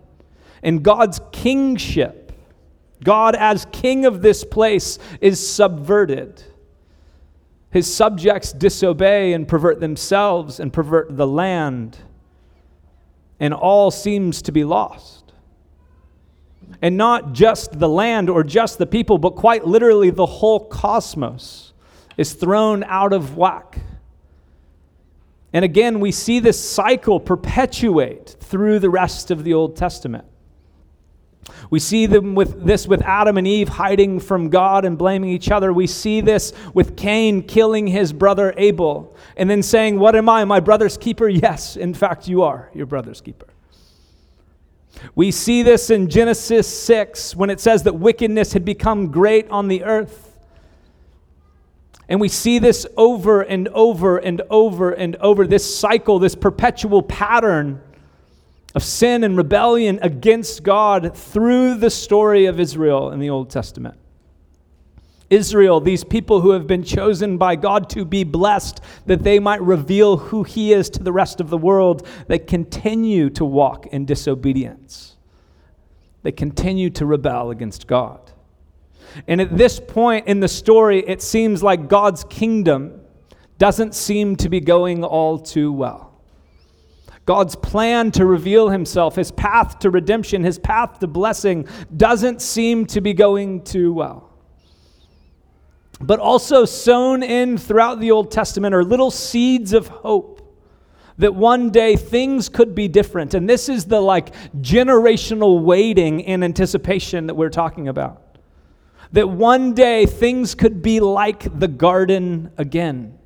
And 0.61 0.83
God's 0.83 1.19
kingship, 1.31 2.22
God 3.03 3.35
as 3.35 3.65
king 3.71 4.05
of 4.05 4.21
this 4.21 4.43
place, 4.43 4.99
is 5.21 5.45
subverted. 5.45 6.43
His 7.71 7.93
subjects 7.93 8.53
disobey 8.53 9.33
and 9.33 9.47
pervert 9.47 9.79
themselves 9.79 10.59
and 10.59 10.71
pervert 10.71 11.15
the 11.15 11.27
land, 11.27 11.97
and 13.39 13.53
all 13.53 13.91
seems 13.91 14.41
to 14.43 14.51
be 14.51 14.63
lost 14.63 15.23
and 16.81 16.97
not 16.97 17.33
just 17.33 17.79
the 17.79 17.89
land 17.89 18.29
or 18.29 18.43
just 18.43 18.77
the 18.77 18.85
people, 18.85 19.17
but 19.17 19.35
quite 19.35 19.65
literally 19.65 20.09
the 20.09 20.25
whole 20.25 20.59
cosmos 20.59 21.73
is 22.17 22.33
thrown 22.33 22.83
out 22.83 23.13
of 23.13 23.37
whack. 23.37 23.79
And 25.53 25.63
again, 25.63 25.99
we 25.99 26.11
see 26.11 26.39
this 26.39 26.59
cycle 26.59 27.19
perpetuate 27.19 28.35
through 28.39 28.79
the 28.79 28.89
rest 28.89 29.31
of 29.31 29.43
the 29.43 29.53
Old 29.53 29.75
Testament. 29.75 30.25
We 31.69 31.79
see 31.79 32.05
them 32.05 32.35
with 32.35 32.65
this 32.65 32.87
with 32.87 33.01
Adam 33.01 33.37
and 33.37 33.47
Eve 33.47 33.69
hiding 33.69 34.19
from 34.19 34.49
God 34.49 34.85
and 34.85 34.97
blaming 34.97 35.29
each 35.29 35.51
other. 35.51 35.73
We 35.73 35.87
see 35.87 36.21
this 36.21 36.53
with 36.73 36.95
Cain 36.95 37.43
killing 37.43 37.87
his 37.87 38.13
brother 38.13 38.53
Abel 38.57 39.15
and 39.37 39.49
then 39.49 39.63
saying, 39.63 39.99
What 39.99 40.15
am 40.15 40.29
I, 40.29 40.45
my 40.45 40.59
brother's 40.59 40.97
keeper? 40.97 41.27
Yes, 41.43 41.75
in 41.75 41.93
fact, 41.93 42.27
you 42.27 42.43
are 42.43 42.69
your 42.73 42.85
brother's 42.85 43.19
keeper. 43.19 43.47
We 45.15 45.31
see 45.31 45.63
this 45.63 45.89
in 45.89 46.09
Genesis 46.09 46.67
6 46.67 47.35
when 47.35 47.49
it 47.49 47.59
says 47.59 47.83
that 47.83 47.93
wickedness 47.93 48.53
had 48.53 48.63
become 48.63 49.11
great 49.11 49.49
on 49.49 49.67
the 49.67 49.83
earth. 49.83 50.37
And 52.07 52.21
we 52.21 52.29
see 52.29 52.59
this 52.59 52.85
over 52.95 53.41
and 53.41 53.67
over 53.69 54.17
and 54.17 54.41
over 54.49 54.91
and 54.91 55.15
over 55.17 55.47
this 55.47 55.77
cycle, 55.77 56.19
this 56.19 56.35
perpetual 56.35 57.01
pattern 57.01 57.81
of 58.75 58.83
sin 58.83 59.23
and 59.23 59.37
rebellion 59.37 59.99
against 60.01 60.63
God 60.63 61.15
through 61.15 61.75
the 61.75 61.89
story 61.89 62.45
of 62.45 62.59
Israel 62.59 63.11
in 63.11 63.19
the 63.19 63.29
Old 63.29 63.49
Testament. 63.49 63.97
Israel, 65.29 65.79
these 65.79 66.03
people 66.03 66.41
who 66.41 66.51
have 66.51 66.67
been 66.67 66.83
chosen 66.83 67.37
by 67.37 67.55
God 67.55 67.89
to 67.91 68.05
be 68.05 68.23
blessed, 68.23 68.81
that 69.05 69.23
they 69.23 69.39
might 69.39 69.61
reveal 69.61 70.17
who 70.17 70.43
He 70.43 70.73
is 70.73 70.89
to 70.91 71.03
the 71.03 71.11
rest 71.11 71.41
of 71.41 71.49
the 71.49 71.57
world, 71.57 72.07
they 72.27 72.39
continue 72.39 73.29
to 73.31 73.45
walk 73.45 73.87
in 73.87 74.05
disobedience. 74.05 75.15
They 76.21 76.31
continue 76.31 76.89
to 76.91 77.05
rebel 77.05 77.51
against 77.51 77.87
God. 77.87 78.31
And 79.27 79.41
at 79.41 79.57
this 79.57 79.79
point 79.79 80.27
in 80.27 80.39
the 80.39 80.47
story, 80.47 81.03
it 81.07 81.21
seems 81.21 81.61
like 81.61 81.87
God's 81.87 82.23
kingdom 82.25 83.01
doesn't 83.57 83.93
seem 83.93 84.35
to 84.37 84.49
be 84.49 84.59
going 84.59 85.03
all 85.03 85.37
too 85.39 85.71
well. 85.71 86.12
God's 87.25 87.55
plan 87.55 88.11
to 88.11 88.25
reveal 88.25 88.69
himself, 88.69 89.15
his 89.15 89.31
path 89.31 89.79
to 89.79 89.89
redemption, 89.89 90.43
his 90.43 90.59
path 90.59 90.99
to 90.99 91.07
blessing, 91.07 91.67
doesn't 91.95 92.41
seem 92.41 92.85
to 92.87 93.01
be 93.01 93.13
going 93.13 93.63
too 93.63 93.93
well. 93.93 94.29
But 96.01 96.19
also 96.19 96.65
sown 96.65 97.23
in 97.23 97.57
throughout 97.57 98.01
the 98.01 98.11
Old 98.11 98.29
Testament 98.29 98.75
are 98.75 98.83
little 98.83 99.11
seeds 99.11 99.71
of 99.71 99.87
hope 99.87 100.41
that 101.17 101.33
one 101.33 101.69
day 101.69 101.95
things 101.95 102.49
could 102.49 102.75
be 102.75 102.87
different. 102.87 103.33
And 103.35 103.47
this 103.47 103.69
is 103.69 103.85
the 103.85 104.01
like 104.01 104.33
generational 104.61 105.61
waiting 105.61 106.25
and 106.25 106.43
anticipation 106.43 107.27
that 107.27 107.35
we're 107.35 107.49
talking 107.49 107.87
about. 107.87 108.37
That 109.11 109.29
one 109.29 109.73
day 109.73 110.07
things 110.07 110.55
could 110.55 110.81
be 110.81 110.99
like 110.99 111.59
the 111.59 111.67
garden 111.67 112.51
again. 112.57 113.17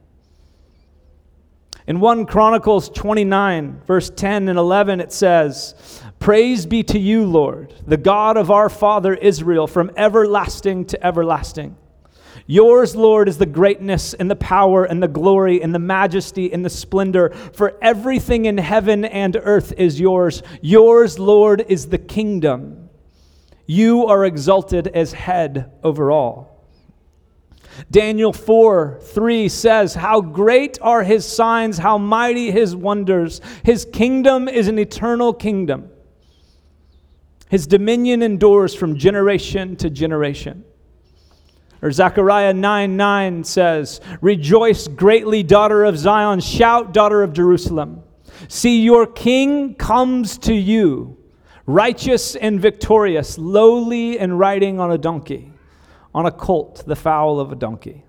In 1.88 2.02
1 2.02 2.26
Chronicles 2.26 2.90
29, 2.90 3.84
verse 3.88 4.10
10 4.10 4.50
and 4.50 4.60
11, 4.60 5.00
it 5.00 5.14
says, 5.14 6.02
Praise 6.20 6.66
be 6.66 6.84
to 6.84 7.00
you, 7.00 7.24
Lord, 7.24 7.74
the 7.86 7.96
God 7.96 8.36
of 8.36 8.52
our 8.52 8.70
father 8.70 9.14
Israel, 9.14 9.68
from 9.68 9.92
everlasting 9.96 10.84
to 10.88 11.06
everlasting. 11.06 11.78
Yours, 12.46 12.94
Lord, 12.94 13.30
is 13.30 13.38
the 13.38 13.46
greatness 13.46 14.14
and 14.14 14.30
the 14.30 14.36
power 14.36 14.84
and 14.84 15.02
the 15.02 15.08
glory 15.08 15.62
and 15.62 15.74
the 15.74 15.80
majesty 15.80 16.52
and 16.52 16.66
the 16.66 16.70
splendor, 16.70 17.30
for 17.54 17.78
everything 17.82 18.46
in 18.46 18.58
heaven 18.58 19.06
and 19.06 19.38
earth 19.42 19.72
is 19.78 19.98
yours. 19.98 20.44
Yours, 20.62 21.18
Lord, 21.18 21.64
is 21.70 21.88
the 21.88 21.98
kingdom. 21.98 22.90
You 23.66 24.08
are 24.08 24.26
exalted 24.26 24.88
as 24.88 25.14
head 25.14 25.72
over 25.84 26.12
all. 26.12 26.57
Daniel 27.92 28.34
4 28.34 29.00
3 29.02 29.50
says, 29.50 29.96
How 29.96 30.22
great 30.22 30.78
are 30.82 31.04
his 31.04 31.26
signs, 31.26 31.78
how 31.78 31.98
mighty 31.98 32.52
his 32.52 32.76
wonders. 32.76 33.42
His 33.64 33.86
kingdom 33.86 34.48
is 34.48 34.68
an 34.68 34.80
eternal 34.80 35.34
kingdom. 35.34 35.90
His 37.50 37.68
dominion 37.68 38.22
endures 38.22 38.76
from 38.76 38.98
generation 38.98 39.76
to 39.78 39.90
generation. 39.90 40.66
Or 41.82 41.92
Zechariah 41.92 42.54
9 42.54 42.98
9 42.98 43.44
says, 43.44 44.02
Rejoice 44.22 44.88
greatly, 44.88 45.44
daughter 45.44 45.86
of 45.86 45.98
Zion, 45.98 46.40
shout, 46.40 46.94
daughter 46.94 47.22
of 47.22 47.34
Jerusalem. 47.34 48.04
See, 48.48 48.82
your 48.82 49.06
king 49.06 49.76
comes 49.76 50.38
to 50.40 50.54
you, 50.54 51.18
righteous 51.66 52.36
and 52.36 52.60
victorious, 52.60 53.38
lowly 53.38 54.20
and 54.20 54.38
riding 54.38 54.80
on 54.80 54.92
a 54.92 54.98
donkey, 54.98 55.52
on 56.18 56.26
a 56.26 56.32
colt, 56.32 56.84
the 56.88 56.96
fowl 56.96 57.40
of 57.40 57.52
a 57.52 57.56
donkey. 57.56 58.04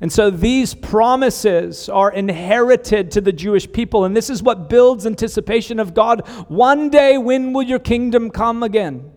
And 0.00 0.10
so 0.10 0.30
these 0.30 0.72
promises 0.72 1.90
are 1.90 2.10
inherited 2.10 3.10
to 3.10 3.20
the 3.20 3.32
Jewish 3.32 3.70
people, 3.70 4.06
and 4.06 4.16
this 4.16 4.30
is 4.30 4.42
what 4.42 4.70
builds 4.70 5.04
anticipation 5.04 5.78
of 5.78 5.92
God. 5.92 6.26
One 6.48 6.88
day, 6.88 7.18
when 7.18 7.52
will 7.52 7.64
your 7.64 7.78
kingdom 7.78 8.30
come 8.30 8.62
again? 8.62 9.12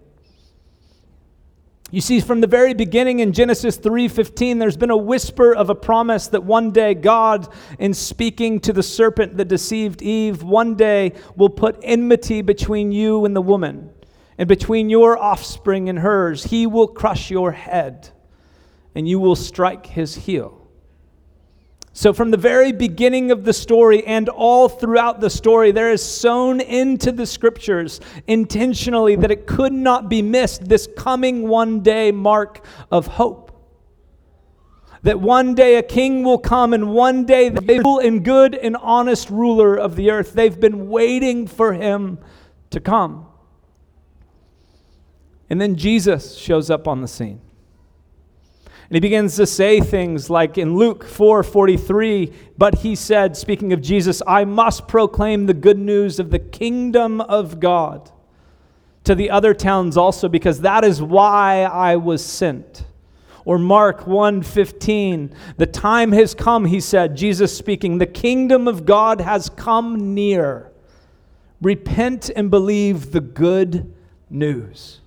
You 1.90 2.02
see, 2.02 2.20
from 2.20 2.42
the 2.42 2.48
very 2.48 2.74
beginning 2.74 3.20
in 3.20 3.32
Genesis 3.32 3.78
3:15, 3.78 4.60
there's 4.60 4.76
been 4.76 4.92
a 4.92 4.98
whisper 4.98 5.56
of 5.56 5.70
a 5.70 5.76
promise 5.76 6.28
that 6.28 6.44
one 6.44 6.72
day 6.72 6.96
God, 6.96 7.48
in 7.80 7.94
speaking 7.94 8.60
to 8.60 8.74
the 8.74 8.84
serpent 8.84 9.38
that 9.38 9.48
deceived 9.48 10.02
Eve, 10.02 10.44
one 10.44 10.76
day 10.76 11.14
will 11.38 11.50
put 11.50 11.80
enmity 11.82 12.42
between 12.42 12.92
you 12.92 13.24
and 13.24 13.34
the 13.34 13.42
woman, 13.42 13.91
and 14.42 14.48
between 14.48 14.90
your 14.90 15.20
offspring 15.20 15.88
and 15.88 16.00
hers. 16.00 16.46
He 16.46 16.66
will 16.66 16.88
crush 16.88 17.30
your 17.30 17.52
head, 17.52 18.10
and 18.96 19.08
you 19.08 19.20
will 19.20 19.36
strike 19.36 19.86
his 19.86 20.16
heel. 20.16 20.68
So, 21.94 22.12
from 22.12 22.32
the 22.32 22.38
very 22.38 22.72
beginning 22.72 23.30
of 23.30 23.44
the 23.44 23.54
story 23.54 24.04
and 24.04 24.30
all 24.30 24.68
throughout 24.68 25.22
the 25.22 25.30
story, 25.30 25.72
there 25.72 25.92
is 25.92 26.04
sown 26.04 26.60
into 26.60 27.12
the 27.12 27.28
scriptures 27.28 28.02
intentionally 28.26 29.16
that 29.16 29.30
it 29.30 29.46
could 29.46 29.74
not 29.74 30.10
be 30.10 30.24
missed 30.24 30.68
this 30.68 30.90
coming 30.98 31.48
one 31.48 31.82
day 31.82 32.12
mark 32.12 32.66
of 32.90 33.06
hope. 33.06 33.52
That 35.04 35.20
one 35.20 35.54
day 35.54 35.76
a 35.76 35.84
king 35.84 36.24
will 36.24 36.40
come 36.40 36.74
and 36.74 36.92
one 36.96 37.26
day 37.26 37.50
the 37.50 37.62
faithful 37.62 38.00
and 38.00 38.26
good 38.26 38.56
and 38.56 38.76
honest 38.78 39.30
ruler 39.30 39.76
of 39.76 39.96
the 39.96 40.10
earth. 40.10 40.34
They've 40.34 40.60
been 40.60 40.90
waiting 40.90 41.46
for 41.46 41.74
him 41.74 42.18
to 42.72 42.80
come. 42.80 43.28
And 45.52 45.60
then 45.60 45.76
Jesus 45.76 46.38
shows 46.38 46.70
up 46.70 46.88
on 46.88 47.02
the 47.02 47.10
scene. 47.10 47.42
And 48.88 48.96
he 48.96 49.02
begins 49.02 49.36
to 49.36 49.46
say 49.46 49.82
things 49.82 50.30
like 50.30 50.58
in 50.58 50.78
Luke 50.78 51.06
4:43, 51.06 52.34
but 52.58 52.76
he 52.76 52.96
said, 52.96 53.36
speaking 53.36 53.74
of 53.74 53.82
Jesus, 53.82 54.22
I 54.26 54.46
must 54.46 54.88
proclaim 54.88 55.48
the 55.48 55.54
good 55.54 55.78
news 55.78 56.22
of 56.22 56.32
the 56.32 56.40
kingdom 56.40 57.20
of 57.20 57.60
God 57.60 58.12
to 59.04 59.14
the 59.14 59.30
other 59.30 59.54
towns 59.54 59.98
also 59.98 60.30
because 60.30 60.62
that 60.62 60.86
is 60.86 61.02
why 61.02 61.64
I 61.64 61.98
was 61.98 62.26
sent. 62.26 62.86
Or 63.44 63.60
Mark 63.60 64.06
1:15, 64.06 65.34
the 65.58 65.66
time 65.66 66.14
has 66.14 66.34
come, 66.34 66.64
he 66.64 66.80
said, 66.80 67.18
Jesus 67.18 67.54
speaking, 67.54 67.98
the 67.98 68.06
kingdom 68.06 68.70
of 68.70 68.86
God 68.86 69.20
has 69.20 69.50
come 69.50 70.14
near. 70.14 70.72
Repent 71.62 72.30
and 72.38 72.50
believe 72.50 73.12
the 73.12 73.20
good 73.20 73.94
news. 74.30 75.01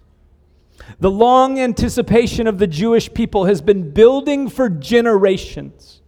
The 1.00 1.10
long 1.10 1.58
anticipation 1.58 2.46
of 2.46 2.58
the 2.58 2.66
Jewish 2.66 3.12
people 3.12 3.46
has 3.46 3.60
been 3.60 3.90
building 3.90 4.48
for 4.48 4.68
generations. 4.68 6.00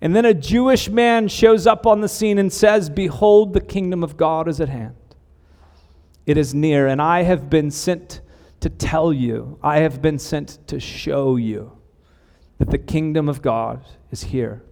And 0.00 0.16
then 0.16 0.24
a 0.24 0.34
Jewish 0.34 0.88
man 0.88 1.28
shows 1.28 1.66
up 1.66 1.86
on 1.86 2.00
the 2.00 2.08
scene 2.08 2.38
and 2.38 2.52
says, 2.52 2.90
Behold, 2.90 3.52
the 3.52 3.60
kingdom 3.60 4.02
of 4.02 4.16
God 4.16 4.48
is 4.48 4.60
at 4.60 4.68
hand. 4.68 4.96
It 6.26 6.36
is 6.36 6.54
near, 6.54 6.86
and 6.86 7.00
I 7.00 7.22
have 7.22 7.50
been 7.50 7.70
sent 7.70 8.20
to 8.60 8.70
tell 8.70 9.12
you, 9.12 9.58
I 9.62 9.78
have 9.78 10.00
been 10.00 10.18
sent 10.18 10.66
to 10.68 10.78
show 10.78 11.36
you 11.36 11.76
that 12.58 12.70
the 12.70 12.78
kingdom 12.78 13.28
of 13.28 13.42
God 13.42 13.84
is 14.10 14.22
here. 14.22 14.62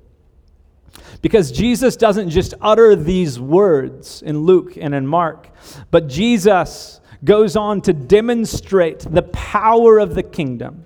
Because 1.23 1.51
Jesus 1.51 1.97
doesn't 1.97 2.31
just 2.31 2.55
utter 2.61 2.95
these 2.95 3.39
words 3.39 4.23
in 4.23 4.41
Luke 4.41 4.77
and 4.77 4.95
in 4.95 5.07
Mark, 5.07 5.49
but 5.91 6.09
Jesus 6.09 7.01
goes 7.25 7.57
on 7.57 7.81
to 7.83 7.93
demonstrate 7.93 9.01
the 9.01 9.23
power 9.23 9.99
of 9.99 10.15
the 10.15 10.23
kingdom. 10.23 10.85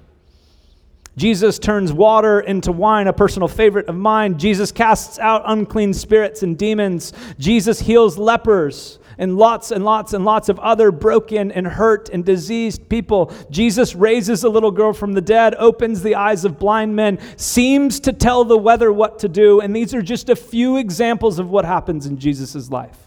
Jesus 1.16 1.60
turns 1.60 1.92
water 1.92 2.40
into 2.40 2.72
wine, 2.72 3.06
a 3.06 3.12
personal 3.12 3.46
favorite 3.46 3.86
of 3.86 3.94
mine. 3.94 4.36
Jesus 4.38 4.72
casts 4.72 5.18
out 5.20 5.42
unclean 5.46 5.94
spirits 5.94 6.42
and 6.42 6.58
demons. 6.58 7.12
Jesus 7.38 7.78
heals 7.78 8.18
lepers 8.18 8.98
and 9.16 9.38
lots 9.38 9.70
and 9.70 9.84
lots 9.84 10.12
and 10.12 10.24
lots 10.24 10.48
of 10.48 10.58
other 10.58 10.90
broken 10.90 11.52
and 11.52 11.68
hurt 11.68 12.08
and 12.08 12.24
diseased 12.24 12.88
people. 12.88 13.32
Jesus 13.48 13.94
raises 13.94 14.42
a 14.42 14.48
little 14.48 14.72
girl 14.72 14.92
from 14.92 15.12
the 15.12 15.20
dead, 15.20 15.54
opens 15.56 16.02
the 16.02 16.16
eyes 16.16 16.44
of 16.44 16.58
blind 16.58 16.96
men, 16.96 17.20
seems 17.36 18.00
to 18.00 18.12
tell 18.12 18.44
the 18.44 18.58
weather 18.58 18.92
what 18.92 19.20
to 19.20 19.28
do. 19.28 19.60
And 19.60 19.74
these 19.74 19.94
are 19.94 20.02
just 20.02 20.28
a 20.28 20.36
few 20.36 20.78
examples 20.78 21.38
of 21.38 21.48
what 21.48 21.64
happens 21.64 22.06
in 22.06 22.18
Jesus' 22.18 22.70
life. 22.70 23.03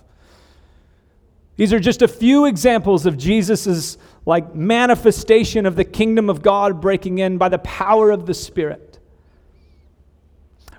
These 1.57 1.73
are 1.73 1.79
just 1.79 2.01
a 2.01 2.07
few 2.07 2.45
examples 2.45 3.05
of 3.05 3.17
Jesus' 3.17 3.97
like 4.25 4.55
manifestation 4.55 5.65
of 5.65 5.75
the 5.75 5.85
kingdom 5.85 6.29
of 6.29 6.41
God 6.41 6.79
breaking 6.79 7.17
in 7.17 7.37
by 7.37 7.49
the 7.49 7.57
power 7.59 8.11
of 8.11 8.25
the 8.25 8.33
Spirit. 8.33 8.99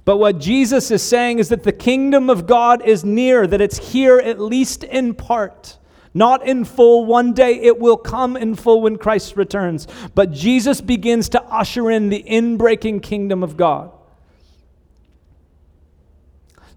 But 0.04 0.16
what 0.16 0.38
Jesus 0.38 0.90
is 0.90 1.02
saying 1.02 1.38
is 1.38 1.50
that 1.50 1.64
the 1.64 1.72
kingdom 1.72 2.30
of 2.30 2.46
God 2.46 2.82
is 2.86 3.04
near, 3.04 3.46
that 3.46 3.60
it's 3.60 3.92
here 3.92 4.18
at 4.18 4.40
least 4.40 4.84
in 4.84 5.14
part. 5.14 5.78
Not 6.14 6.46
in 6.46 6.64
full. 6.64 7.04
One 7.04 7.34
day 7.34 7.60
it 7.60 7.78
will 7.78 7.96
come 7.96 8.36
in 8.36 8.54
full 8.54 8.80
when 8.80 8.96
Christ 8.96 9.36
returns. 9.36 9.86
But 10.14 10.32
Jesus 10.32 10.80
begins 10.80 11.28
to 11.30 11.42
usher 11.42 11.90
in 11.90 12.08
the 12.08 12.24
inbreaking 12.26 13.02
kingdom 13.02 13.42
of 13.42 13.56
God. 13.56 13.92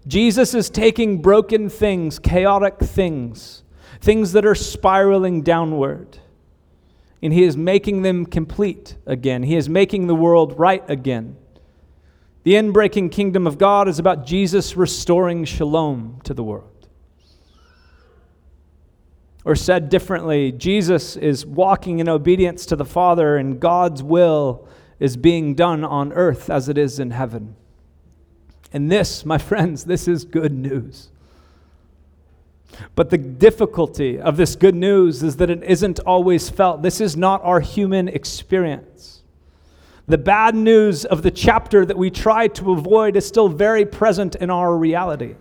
Jesus 0.06 0.52
is 0.52 0.68
taking 0.68 1.22
broken 1.22 1.68
things, 1.68 2.18
chaotic 2.18 2.78
things, 2.80 3.61
things 4.02 4.32
that 4.32 4.44
are 4.44 4.54
spiraling 4.54 5.42
downward, 5.42 6.18
and 7.22 7.32
he 7.32 7.44
is 7.44 7.56
making 7.56 8.02
them 8.02 8.26
complete 8.26 8.96
again. 9.06 9.44
He 9.44 9.56
is 9.56 9.68
making 9.68 10.08
the 10.08 10.14
world 10.14 10.58
right 10.58 10.82
again. 10.90 11.36
The 12.42 12.54
inbreaking 12.54 13.12
kingdom 13.12 13.46
of 13.46 13.58
God 13.58 13.86
is 13.86 14.00
about 14.00 14.26
Jesus 14.26 14.76
restoring 14.76 15.44
shalom 15.44 16.20
to 16.24 16.34
the 16.34 16.42
world. 16.42 16.88
Or 19.44 19.54
said 19.54 19.88
differently, 19.88 20.50
Jesus 20.50 21.16
is 21.16 21.46
walking 21.46 22.00
in 22.00 22.08
obedience 22.08 22.66
to 22.66 22.76
the 22.76 22.84
Father, 22.84 23.36
and 23.36 23.60
God's 23.60 24.02
will 24.02 24.66
is 24.98 25.16
being 25.16 25.54
done 25.54 25.84
on 25.84 26.12
earth 26.12 26.50
as 26.50 26.68
it 26.68 26.76
is 26.76 26.98
in 26.98 27.12
heaven. 27.12 27.54
And 28.72 28.90
this, 28.90 29.24
my 29.24 29.38
friends, 29.50 29.84
this 29.84 30.08
is 30.08 30.24
good 30.24 30.52
news. 30.52 31.11
But 32.94 33.10
the 33.10 33.18
difficulty 33.18 34.18
of 34.18 34.36
this 34.36 34.56
good 34.56 34.74
news 34.74 35.22
is 35.22 35.36
that 35.36 35.50
it 35.50 35.62
isn't 35.62 36.00
always 36.00 36.48
felt. 36.48 36.82
This 36.82 37.00
is 37.00 37.16
not 37.16 37.42
our 37.44 37.60
human 37.60 38.08
experience. 38.08 39.22
The 40.06 40.18
bad 40.18 40.54
news 40.54 41.04
of 41.04 41.22
the 41.22 41.30
chapter 41.30 41.86
that 41.86 41.96
we 41.96 42.10
try 42.10 42.48
to 42.48 42.72
avoid 42.72 43.16
is 43.16 43.26
still 43.26 43.48
very 43.48 43.86
present 43.86 44.34
in 44.34 44.50
our 44.50 44.76
reality. 44.76 45.36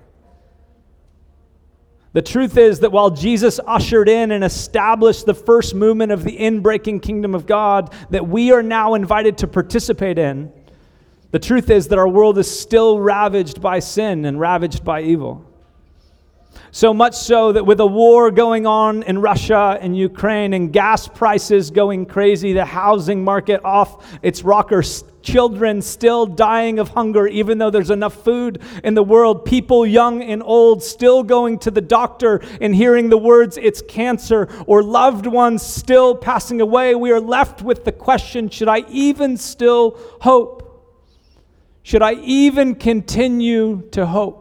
The 2.14 2.22
truth 2.22 2.58
is 2.58 2.82
that 2.82 2.92
while 2.92 3.10
Jesus 3.10 3.60
ushered 3.66 4.10
in 4.10 4.32
and 4.32 4.44
established 4.44 5.26
the 5.26 5.34
first 5.34 5.74
movement 5.74 6.12
of 6.12 6.24
the 6.24 6.38
inbreaking 6.38 7.02
kingdom 7.02 7.34
of 7.34 7.46
God 7.46 7.94
that 8.10 8.28
we 8.28 8.52
are 8.52 8.62
now 8.62 8.96
invited 8.96 9.38
to 9.40 9.48
participate 9.48 10.18
in, 10.18 10.52
the 11.32 11.40
truth 11.40 11.70
is 11.70 11.88
that 11.88 11.98
our 11.98 12.10
world 12.10 12.38
is 12.38 12.60
still 12.60 13.00
ravaged 13.00 13.62
by 13.62 13.80
sin 13.80 14.26
and 14.26 14.40
ravaged 14.40 14.84
by 14.84 15.02
evil. 15.02 15.50
So 16.74 16.93
much 16.93 17.15
so 17.15 17.51
that 17.51 17.65
with 17.65 17.82
a 17.82 17.86
war 17.86 18.32
going 18.32 18.65
on 18.65 19.04
in 19.04 19.19
Russia 19.19 19.78
and 19.82 19.97
Ukraine 19.97 20.54
and 20.54 20.71
gas 20.71 21.08
prices 21.08 21.69
going 21.69 22.06
crazy, 22.06 22.54
the 22.54 22.63
housing 22.63 23.23
market 23.23 23.60
off 23.65 24.06
its 24.21 24.43
rockers, 24.43 25.04
children 25.21 25.82
still 25.82 26.26
dying 26.26 26.80
of 26.80 26.88
hunger, 26.89 27.28
even 27.28 27.58
though 27.58 27.69
there's 27.69 27.89
enough 27.89 28.23
food 28.23 28.62
in 28.84 28.93
the 28.93 29.04
world, 29.04 29.43
people 29.43 29.86
young 29.86 30.23
and 30.23 30.41
old 30.43 30.82
still 30.82 31.23
going 31.23 31.60
to 31.60 31.71
the 31.71 31.82
doctor 31.82 32.41
and 32.62 32.73
hearing 32.73 33.10
the 33.10 33.17
words, 33.17 33.58
it's 33.58 33.82
cancer, 33.82 34.47
or 34.65 34.82
loved 34.82 35.28
ones 35.28 35.62
still 35.62 36.15
passing 36.15 36.62
away, 36.62 36.95
we 36.95 37.12
are 37.12 37.19
left 37.19 37.62
with 37.62 37.84
the 37.84 37.91
question 37.91 38.49
should 38.49 38.69
I 38.69 38.86
even 38.89 39.36
still 39.36 39.99
hope? 40.21 40.62
Should 41.84 42.02
I 42.02 42.13
even 42.13 42.76
continue 42.76 43.89
to 43.91 44.06
hope? 44.06 44.40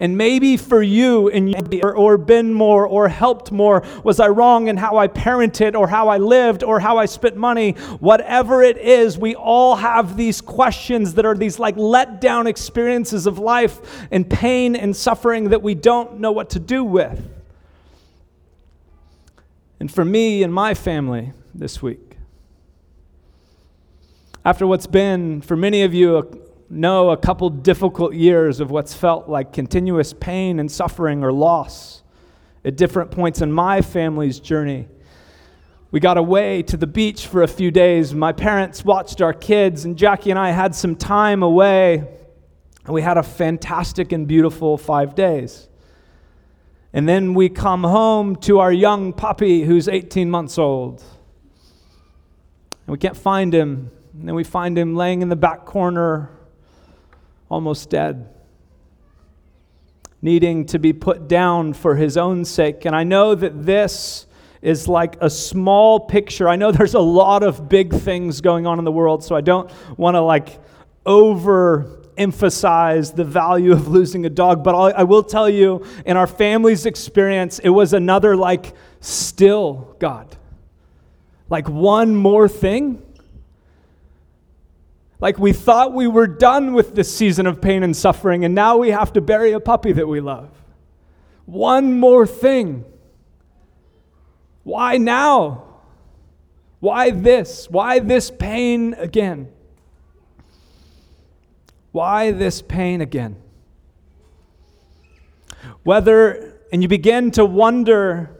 And 0.00 0.16
maybe 0.16 0.56
for 0.56 0.80
you 0.80 1.28
and 1.28 1.82
or, 1.82 1.96
or 1.96 2.18
been 2.18 2.54
more 2.54 2.86
or 2.86 3.08
helped 3.08 3.50
more, 3.50 3.82
was 4.04 4.20
I 4.20 4.28
wrong 4.28 4.68
in 4.68 4.76
how 4.76 4.96
I 4.96 5.08
parented 5.08 5.74
or 5.74 5.88
how 5.88 6.08
I 6.08 6.18
lived 6.18 6.62
or 6.62 6.78
how 6.78 6.98
I 6.98 7.06
spent 7.06 7.36
money? 7.36 7.72
Whatever 7.98 8.62
it 8.62 8.78
is, 8.78 9.18
we 9.18 9.34
all 9.34 9.74
have 9.74 10.16
these 10.16 10.40
questions 10.40 11.14
that 11.14 11.26
are 11.26 11.34
these 11.34 11.58
like 11.58 11.76
let 11.76 12.20
down 12.20 12.46
experiences 12.46 13.26
of 13.26 13.40
life 13.40 14.06
and 14.12 14.28
pain 14.28 14.76
and 14.76 14.94
suffering 14.94 15.48
that 15.48 15.62
we 15.62 15.74
don't 15.74 16.20
know 16.20 16.30
what 16.30 16.50
to 16.50 16.60
do 16.60 16.84
with. 16.84 17.28
And 19.80 19.90
for 19.90 20.04
me 20.04 20.44
and 20.44 20.54
my 20.54 20.74
family 20.74 21.32
this 21.52 21.82
week, 21.82 22.16
after 24.44 24.64
what's 24.64 24.86
been 24.86 25.40
for 25.40 25.56
many 25.56 25.82
of 25.82 25.92
you 25.92 26.47
know 26.70 27.10
a 27.10 27.16
couple 27.16 27.48
difficult 27.50 28.14
years 28.14 28.60
of 28.60 28.70
what's 28.70 28.92
felt 28.92 29.28
like 29.28 29.52
continuous 29.52 30.12
pain 30.12 30.60
and 30.60 30.70
suffering 30.70 31.24
or 31.24 31.32
loss 31.32 32.02
at 32.64 32.76
different 32.76 33.10
points 33.10 33.40
in 33.40 33.50
my 33.50 33.80
family's 33.80 34.40
journey. 34.40 34.88
We 35.90 36.00
got 36.00 36.18
away 36.18 36.62
to 36.64 36.76
the 36.76 36.86
beach 36.86 37.26
for 37.26 37.42
a 37.42 37.48
few 37.48 37.70
days. 37.70 38.12
My 38.12 38.32
parents 38.32 38.84
watched 38.84 39.22
our 39.22 39.32
kids, 39.32 39.86
and 39.86 39.96
Jackie 39.96 40.30
and 40.30 40.38
I 40.38 40.50
had 40.50 40.74
some 40.74 40.94
time 40.94 41.42
away. 41.42 42.06
And 42.84 42.94
we 42.94 43.00
had 43.00 43.16
a 43.16 43.22
fantastic 43.22 44.12
and 44.12 44.28
beautiful 44.28 44.76
five 44.76 45.14
days. 45.14 45.68
And 46.92 47.08
then 47.08 47.32
we 47.32 47.48
come 47.48 47.84
home 47.84 48.36
to 48.36 48.60
our 48.60 48.72
young 48.72 49.12
puppy 49.12 49.62
who's 49.62 49.88
18 49.88 50.30
months 50.30 50.58
old. 50.58 51.02
And 52.86 52.92
we 52.92 52.98
can't 52.98 53.16
find 53.16 53.54
him. 53.54 53.90
And 54.12 54.28
then 54.28 54.34
we 54.34 54.44
find 54.44 54.76
him 54.76 54.94
laying 54.94 55.22
in 55.22 55.28
the 55.28 55.36
back 55.36 55.64
corner 55.64 56.30
almost 57.48 57.90
dead, 57.90 58.28
needing 60.20 60.66
to 60.66 60.78
be 60.78 60.92
put 60.92 61.28
down 61.28 61.72
for 61.72 61.96
his 61.96 62.16
own 62.16 62.44
sake. 62.44 62.84
And 62.84 62.94
I 62.94 63.04
know 63.04 63.34
that 63.34 63.64
this 63.64 64.26
is 64.60 64.88
like 64.88 65.16
a 65.20 65.30
small 65.30 66.00
picture. 66.00 66.48
I 66.48 66.56
know 66.56 66.72
there's 66.72 66.94
a 66.94 67.00
lot 67.00 67.42
of 67.42 67.68
big 67.68 67.94
things 67.94 68.40
going 68.40 68.66
on 68.66 68.78
in 68.78 68.84
the 68.84 68.92
world, 68.92 69.22
so 69.22 69.36
I 69.36 69.40
don't 69.40 69.70
want 69.96 70.16
to 70.16 70.20
like 70.20 70.58
over 71.06 71.98
emphasize 72.18 73.12
the 73.12 73.24
value 73.24 73.72
of 73.72 73.88
losing 73.88 74.26
a 74.26 74.30
dog, 74.30 74.64
but 74.64 74.74
I 74.74 75.04
will 75.04 75.22
tell 75.22 75.48
you, 75.48 75.84
in 76.04 76.16
our 76.16 76.26
family's 76.26 76.84
experience, 76.84 77.60
it 77.60 77.68
was 77.68 77.92
another 77.92 78.36
like 78.36 78.74
still 79.00 79.96
God. 80.00 80.36
Like 81.48 81.68
one 81.68 82.14
more 82.16 82.48
thing 82.48 83.02
like 85.20 85.38
we 85.38 85.52
thought 85.52 85.92
we 85.92 86.06
were 86.06 86.26
done 86.26 86.74
with 86.74 86.94
this 86.94 87.14
season 87.14 87.46
of 87.46 87.60
pain 87.60 87.82
and 87.82 87.96
suffering, 87.96 88.44
and 88.44 88.54
now 88.54 88.76
we 88.76 88.90
have 88.90 89.12
to 89.14 89.20
bury 89.20 89.52
a 89.52 89.60
puppy 89.60 89.92
that 89.92 90.06
we 90.06 90.20
love. 90.20 90.50
One 91.44 91.98
more 91.98 92.26
thing. 92.26 92.84
Why 94.62 94.98
now? 94.98 95.64
Why 96.80 97.10
this? 97.10 97.68
Why 97.70 97.98
this 97.98 98.30
pain 98.30 98.94
again? 98.94 99.50
Why 101.90 102.30
this 102.30 102.62
pain 102.62 103.00
again? 103.00 103.36
Whether, 105.82 106.60
and 106.72 106.82
you 106.82 106.88
begin 106.88 107.30
to 107.32 107.44
wonder 107.44 108.37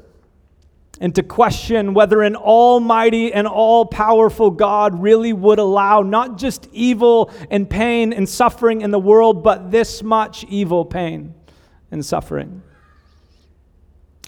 and 1.01 1.15
to 1.15 1.23
question 1.23 1.95
whether 1.95 2.23
an 2.23 2.37
almighty 2.37 3.33
and 3.33 3.47
all 3.47 3.87
powerful 3.87 4.51
God 4.51 5.01
really 5.01 5.33
would 5.33 5.59
allow 5.59 6.03
not 6.03 6.39
just 6.39 6.69
evil 6.73 7.31
and 7.51 7.69
pain 7.69 8.13
and 8.13 8.29
suffering 8.29 8.81
in 8.81 8.91
the 8.91 8.99
world, 8.99 9.43
but 9.43 9.71
this 9.71 10.03
much 10.03 10.45
evil, 10.45 10.85
pain, 10.85 11.35
and 11.91 12.05
suffering. 12.05 12.63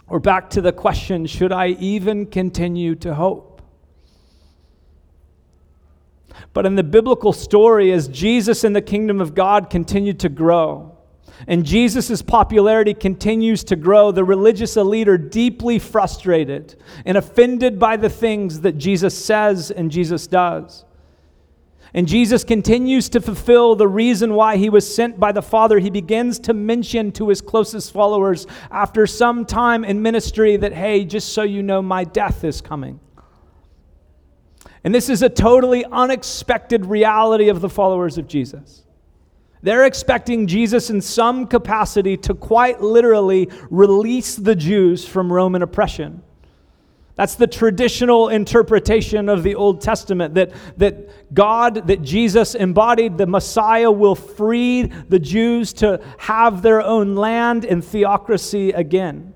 Or 0.07 0.21
back 0.21 0.51
to 0.51 0.61
the 0.61 0.73
question 0.73 1.27
should 1.27 1.53
I 1.53 1.69
even 1.69 2.27
continue 2.27 2.95
to 2.97 3.15
hope? 3.15 3.63
But 6.53 6.67
in 6.67 6.75
the 6.75 6.83
biblical 6.83 7.33
story, 7.33 7.93
as 7.93 8.09
Jesus 8.09 8.65
and 8.65 8.75
the 8.75 8.83
kingdom 8.83 9.21
of 9.21 9.35
God 9.35 9.71
continued 9.71 10.21
to 10.21 10.29
grow, 10.29 10.90
and 11.47 11.65
Jesus' 11.65 12.23
popularity 12.23 12.95
continues 12.95 13.65
to 13.65 13.77
grow, 13.77 14.13
the 14.13 14.25
religious 14.25 14.77
elite 14.77 15.09
are 15.09 15.19
deeply 15.19 15.79
frustrated 15.79 16.77
and 17.05 17.17
offended 17.17 17.79
by 17.79 17.97
the 17.97 18.11
things 18.11 18.61
that 18.61 18.79
Jesus 18.79 19.17
says 19.17 19.71
and 19.71 19.91
Jesus 19.91 20.27
does. 20.27 20.85
And 21.93 22.07
Jesus 22.07 22.45
continues 22.45 23.09
to 23.09 23.21
fulfill 23.21 23.75
the 23.75 23.89
reason 23.89 24.35
why 24.35 24.57
he 24.57 24.71
was 24.71 24.95
sent 24.95 25.19
by 25.19 25.33
the 25.33 25.43
Father. 25.43 25.81
He 25.81 25.91
begins 25.91 26.39
to 26.41 26.55
mention 26.55 27.11
to 27.13 27.29
his 27.29 27.41
closest 27.41 27.93
followers 27.93 28.47
after 28.71 29.07
some 29.09 29.45
time 29.45 29.85
in 29.85 30.01
ministry 30.01 30.57
that, 30.59 30.73
hey, 30.73 31.05
just 31.05 31.33
so 31.33 31.43
you 31.43 31.65
know, 31.65 31.83
my 31.83 32.05
death 32.05 32.45
is 32.45 32.61
coming. 32.61 33.01
And 34.85 34.95
this 34.95 35.09
is 35.09 35.23
a 35.23 35.29
totally 35.29 35.85
unexpected 35.85 36.87
reality 36.87 37.49
of 37.49 37.61
the 37.61 37.69
followers 37.69 38.19
of 38.19 38.29
Jesus. 38.29 38.85
They're 39.63 39.85
expecting 39.85 40.47
Jesus 40.47 40.91
in 40.91 41.01
some 41.01 41.47
capacity 41.47 42.17
to 42.19 42.35
quite 42.35 42.81
literally 42.81 43.51
release 43.71 44.37
the 44.37 44.55
Jews 44.55 45.07
from 45.07 45.33
Roman 45.33 45.63
oppression. 45.63 46.23
That's 47.17 47.35
the 47.35 47.47
traditional 47.47 48.31
interpretation 48.31 49.29
of 49.29 49.43
the 49.43 49.55
Old 49.55 49.83
Testament 49.83 50.33
that, 50.35 50.53
that 50.79 51.35
God, 51.35 51.87
that 51.89 52.01
Jesus 52.01 52.55
embodied, 52.55 53.19
the 53.19 53.27
Messiah 53.27 53.91
will 53.91 54.15
free 54.15 54.85
the 54.85 55.19
Jews 55.19 55.75
to 55.75 56.01
have 56.17 56.63
their 56.63 56.81
own 56.81 57.17
land 57.17 57.67
and 57.67 57.85
theocracy 57.85 58.71
again. 58.71 59.35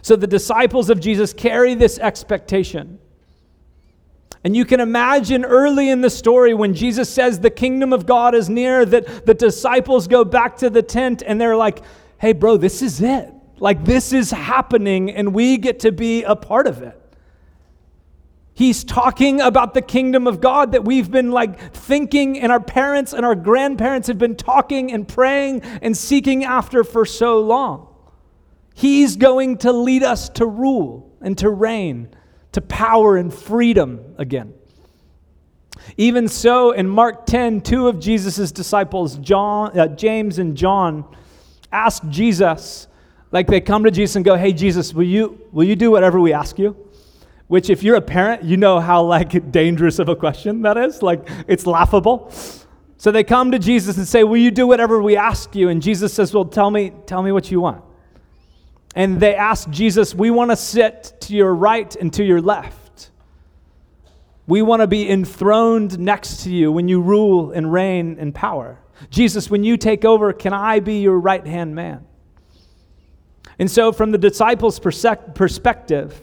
So 0.00 0.16
the 0.16 0.26
disciples 0.26 0.88
of 0.88 1.00
Jesus 1.00 1.34
carry 1.34 1.74
this 1.74 1.98
expectation. 1.98 2.98
And 4.44 4.54
you 4.54 4.66
can 4.66 4.78
imagine 4.78 5.44
early 5.44 5.88
in 5.88 6.02
the 6.02 6.10
story 6.10 6.52
when 6.52 6.74
Jesus 6.74 7.08
says 7.08 7.40
the 7.40 7.50
kingdom 7.50 7.94
of 7.94 8.04
God 8.04 8.34
is 8.34 8.50
near, 8.50 8.84
that 8.84 9.24
the 9.24 9.32
disciples 9.32 10.06
go 10.06 10.22
back 10.22 10.58
to 10.58 10.68
the 10.68 10.82
tent 10.82 11.22
and 11.26 11.40
they're 11.40 11.56
like, 11.56 11.82
hey, 12.18 12.34
bro, 12.34 12.58
this 12.58 12.82
is 12.82 13.00
it. 13.00 13.32
Like 13.58 13.84
this 13.84 14.12
is 14.12 14.30
happening 14.30 15.10
and 15.10 15.34
we 15.34 15.56
get 15.56 15.80
to 15.80 15.92
be 15.92 16.24
a 16.24 16.36
part 16.36 16.66
of 16.66 16.82
it. 16.82 17.00
He's 18.52 18.84
talking 18.84 19.40
about 19.40 19.74
the 19.74 19.82
kingdom 19.82 20.28
of 20.28 20.40
God 20.40 20.72
that 20.72 20.84
we've 20.84 21.10
been 21.10 21.32
like 21.32 21.74
thinking, 21.74 22.38
and 22.38 22.52
our 22.52 22.60
parents 22.60 23.12
and 23.12 23.26
our 23.26 23.34
grandparents 23.34 24.06
have 24.06 24.18
been 24.18 24.36
talking 24.36 24.92
and 24.92 25.08
praying 25.08 25.62
and 25.82 25.96
seeking 25.96 26.44
after 26.44 26.84
for 26.84 27.04
so 27.04 27.40
long. 27.40 27.88
He's 28.72 29.16
going 29.16 29.58
to 29.58 29.72
lead 29.72 30.04
us 30.04 30.28
to 30.30 30.46
rule 30.46 31.16
and 31.20 31.36
to 31.38 31.50
reign, 31.50 32.10
to 32.54 32.60
power 32.60 33.16
and 33.16 33.32
freedom 33.32 34.14
again. 34.16 34.54
Even 35.96 36.28
so, 36.28 36.70
in 36.72 36.88
Mark 36.88 37.26
10, 37.26 37.60
two 37.60 37.88
of 37.88 38.00
Jesus' 38.00 38.50
disciples, 38.50 39.18
John, 39.18 39.78
uh, 39.78 39.88
James 39.88 40.38
and 40.38 40.56
John, 40.56 41.04
asked 41.70 42.08
Jesus, 42.08 42.86
like 43.32 43.48
they 43.48 43.60
come 43.60 43.84
to 43.84 43.90
Jesus 43.90 44.14
and 44.16 44.24
go, 44.24 44.36
"Hey 44.36 44.52
Jesus, 44.52 44.94
will 44.94 45.02
you 45.04 45.40
will 45.50 45.64
you 45.64 45.74
do 45.74 45.90
whatever 45.90 46.20
we 46.20 46.32
ask 46.32 46.56
you?" 46.56 46.76
Which 47.48 47.68
if 47.68 47.82
you're 47.82 47.96
a 47.96 48.00
parent, 48.00 48.44
you 48.44 48.56
know 48.56 48.78
how 48.78 49.02
like 49.02 49.50
dangerous 49.50 49.98
of 49.98 50.08
a 50.08 50.14
question 50.14 50.62
that 50.62 50.76
is. 50.76 51.02
Like 51.02 51.28
it's 51.48 51.66
laughable. 51.66 52.30
So 52.96 53.10
they 53.10 53.24
come 53.24 53.50
to 53.50 53.58
Jesus 53.58 53.96
and 53.96 54.06
say, 54.06 54.22
"Will 54.22 54.36
you 54.36 54.52
do 54.52 54.68
whatever 54.68 55.02
we 55.02 55.16
ask 55.16 55.56
you?" 55.56 55.68
And 55.68 55.82
Jesus 55.82 56.14
says, 56.14 56.32
"Well, 56.32 56.44
tell 56.44 56.70
me 56.70 56.92
tell 57.06 57.24
me 57.24 57.32
what 57.32 57.50
you 57.50 57.60
want." 57.60 57.82
And 58.94 59.18
they 59.20 59.34
ask 59.34 59.68
Jesus, 59.70 60.14
"We 60.14 60.30
want 60.30 60.50
to 60.50 60.56
sit 60.56 61.14
to 61.20 61.34
your 61.34 61.54
right 61.54 61.94
and 61.96 62.12
to 62.12 62.24
your 62.24 62.40
left." 62.40 63.10
We 64.46 64.60
want 64.60 64.82
to 64.82 64.86
be 64.86 65.10
enthroned 65.10 65.98
next 65.98 66.44
to 66.44 66.50
you 66.50 66.70
when 66.70 66.86
you 66.86 67.00
rule 67.00 67.50
and 67.50 67.72
reign 67.72 68.18
in 68.18 68.32
power. 68.32 68.78
Jesus, 69.10 69.50
when 69.50 69.64
you 69.64 69.76
take 69.76 70.04
over, 70.04 70.32
can 70.32 70.52
I 70.52 70.80
be 70.80 71.00
your 71.00 71.18
right 71.18 71.46
hand 71.46 71.74
man? 71.74 72.04
And 73.58 73.70
so, 73.70 73.90
from 73.90 74.10
the 74.10 74.18
disciples' 74.18 74.78
perspective, 74.78 76.22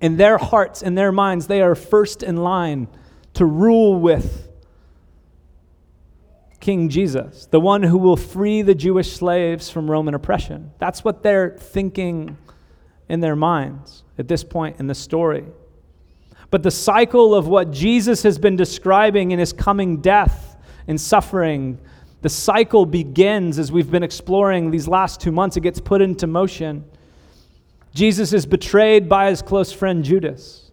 in 0.00 0.16
their 0.16 0.38
hearts 0.38 0.82
in 0.82 0.96
their 0.96 1.12
minds, 1.12 1.46
they 1.46 1.62
are 1.62 1.74
first 1.74 2.22
in 2.22 2.36
line 2.38 2.88
to 3.34 3.44
rule 3.44 4.00
with 4.00 4.48
King 6.60 6.88
Jesus, 6.88 7.46
the 7.46 7.60
one 7.60 7.82
who 7.82 7.98
will 7.98 8.16
free 8.16 8.62
the 8.62 8.74
Jewish 8.74 9.12
slaves 9.12 9.70
from 9.70 9.90
Roman 9.90 10.14
oppression. 10.14 10.70
That's 10.78 11.02
what 11.02 11.22
they're 11.22 11.56
thinking 11.58 12.36
in 13.08 13.20
their 13.20 13.36
minds 13.36 14.04
at 14.18 14.28
this 14.28 14.44
point 14.44 14.78
in 14.78 14.86
the 14.86 14.94
story. 14.94 15.46
But 16.50 16.62
the 16.62 16.70
cycle 16.70 17.34
of 17.34 17.48
what 17.48 17.70
Jesus 17.70 18.22
has 18.24 18.38
been 18.38 18.56
describing 18.56 19.30
in 19.30 19.38
his 19.38 19.52
coming 19.52 20.00
death 20.00 20.56
and 20.86 21.00
suffering 21.00 21.78
the 22.22 22.28
cycle 22.28 22.84
begins 22.84 23.58
as 23.58 23.72
we've 23.72 23.90
been 23.90 24.02
exploring 24.02 24.70
these 24.70 24.86
last 24.86 25.20
two 25.20 25.32
months. 25.32 25.56
It 25.56 25.62
gets 25.62 25.80
put 25.80 26.02
into 26.02 26.26
motion. 26.26 26.84
Jesus 27.94 28.32
is 28.32 28.44
betrayed 28.44 29.08
by 29.08 29.30
his 29.30 29.40
close 29.40 29.72
friend 29.72 30.04
Judas. 30.04 30.69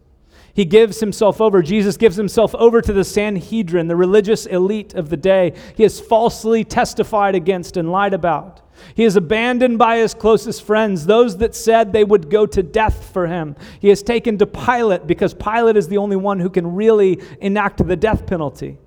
He 0.57 0.65
gives 0.65 0.99
himself 0.99 1.39
over. 1.39 1.61
Jesus 1.61 1.97
gives 1.97 2.15
himself 2.15 2.55
over 2.55 2.81
to 2.81 2.91
the 2.91 3.03
Sanhedrin, 3.03 3.87
the 3.87 3.95
religious 3.95 4.47
elite 4.47 4.95
of 4.95 5.11
the 5.11 5.15
day. 5.15 5.53
He 5.75 5.83
is 5.83 5.99
falsely 5.99 6.63
testified 6.63 7.35
against 7.35 7.77
and 7.77 7.91
lied 7.91 8.15
about. 8.15 8.61
He 8.95 9.03
is 9.03 9.15
abandoned 9.15 9.77
by 9.77 9.97
his 9.97 10.15
closest 10.15 10.63
friends, 10.63 11.05
those 11.05 11.37
that 11.37 11.53
said 11.53 11.93
they 11.93 12.03
would 12.03 12.31
go 12.31 12.47
to 12.47 12.63
death 12.63 13.11
for 13.13 13.27
him. 13.27 13.55
He 13.79 13.91
is 13.91 14.01
taken 14.01 14.39
to 14.39 14.47
Pilate 14.47 15.05
because 15.05 15.35
Pilate 15.35 15.77
is 15.77 15.89
the 15.89 15.97
only 15.97 16.15
one 16.15 16.39
who 16.39 16.49
can 16.49 16.73
really 16.73 17.21
enact 17.39 17.87
the 17.87 17.95
death 17.95 18.25
penalty. 18.25 18.79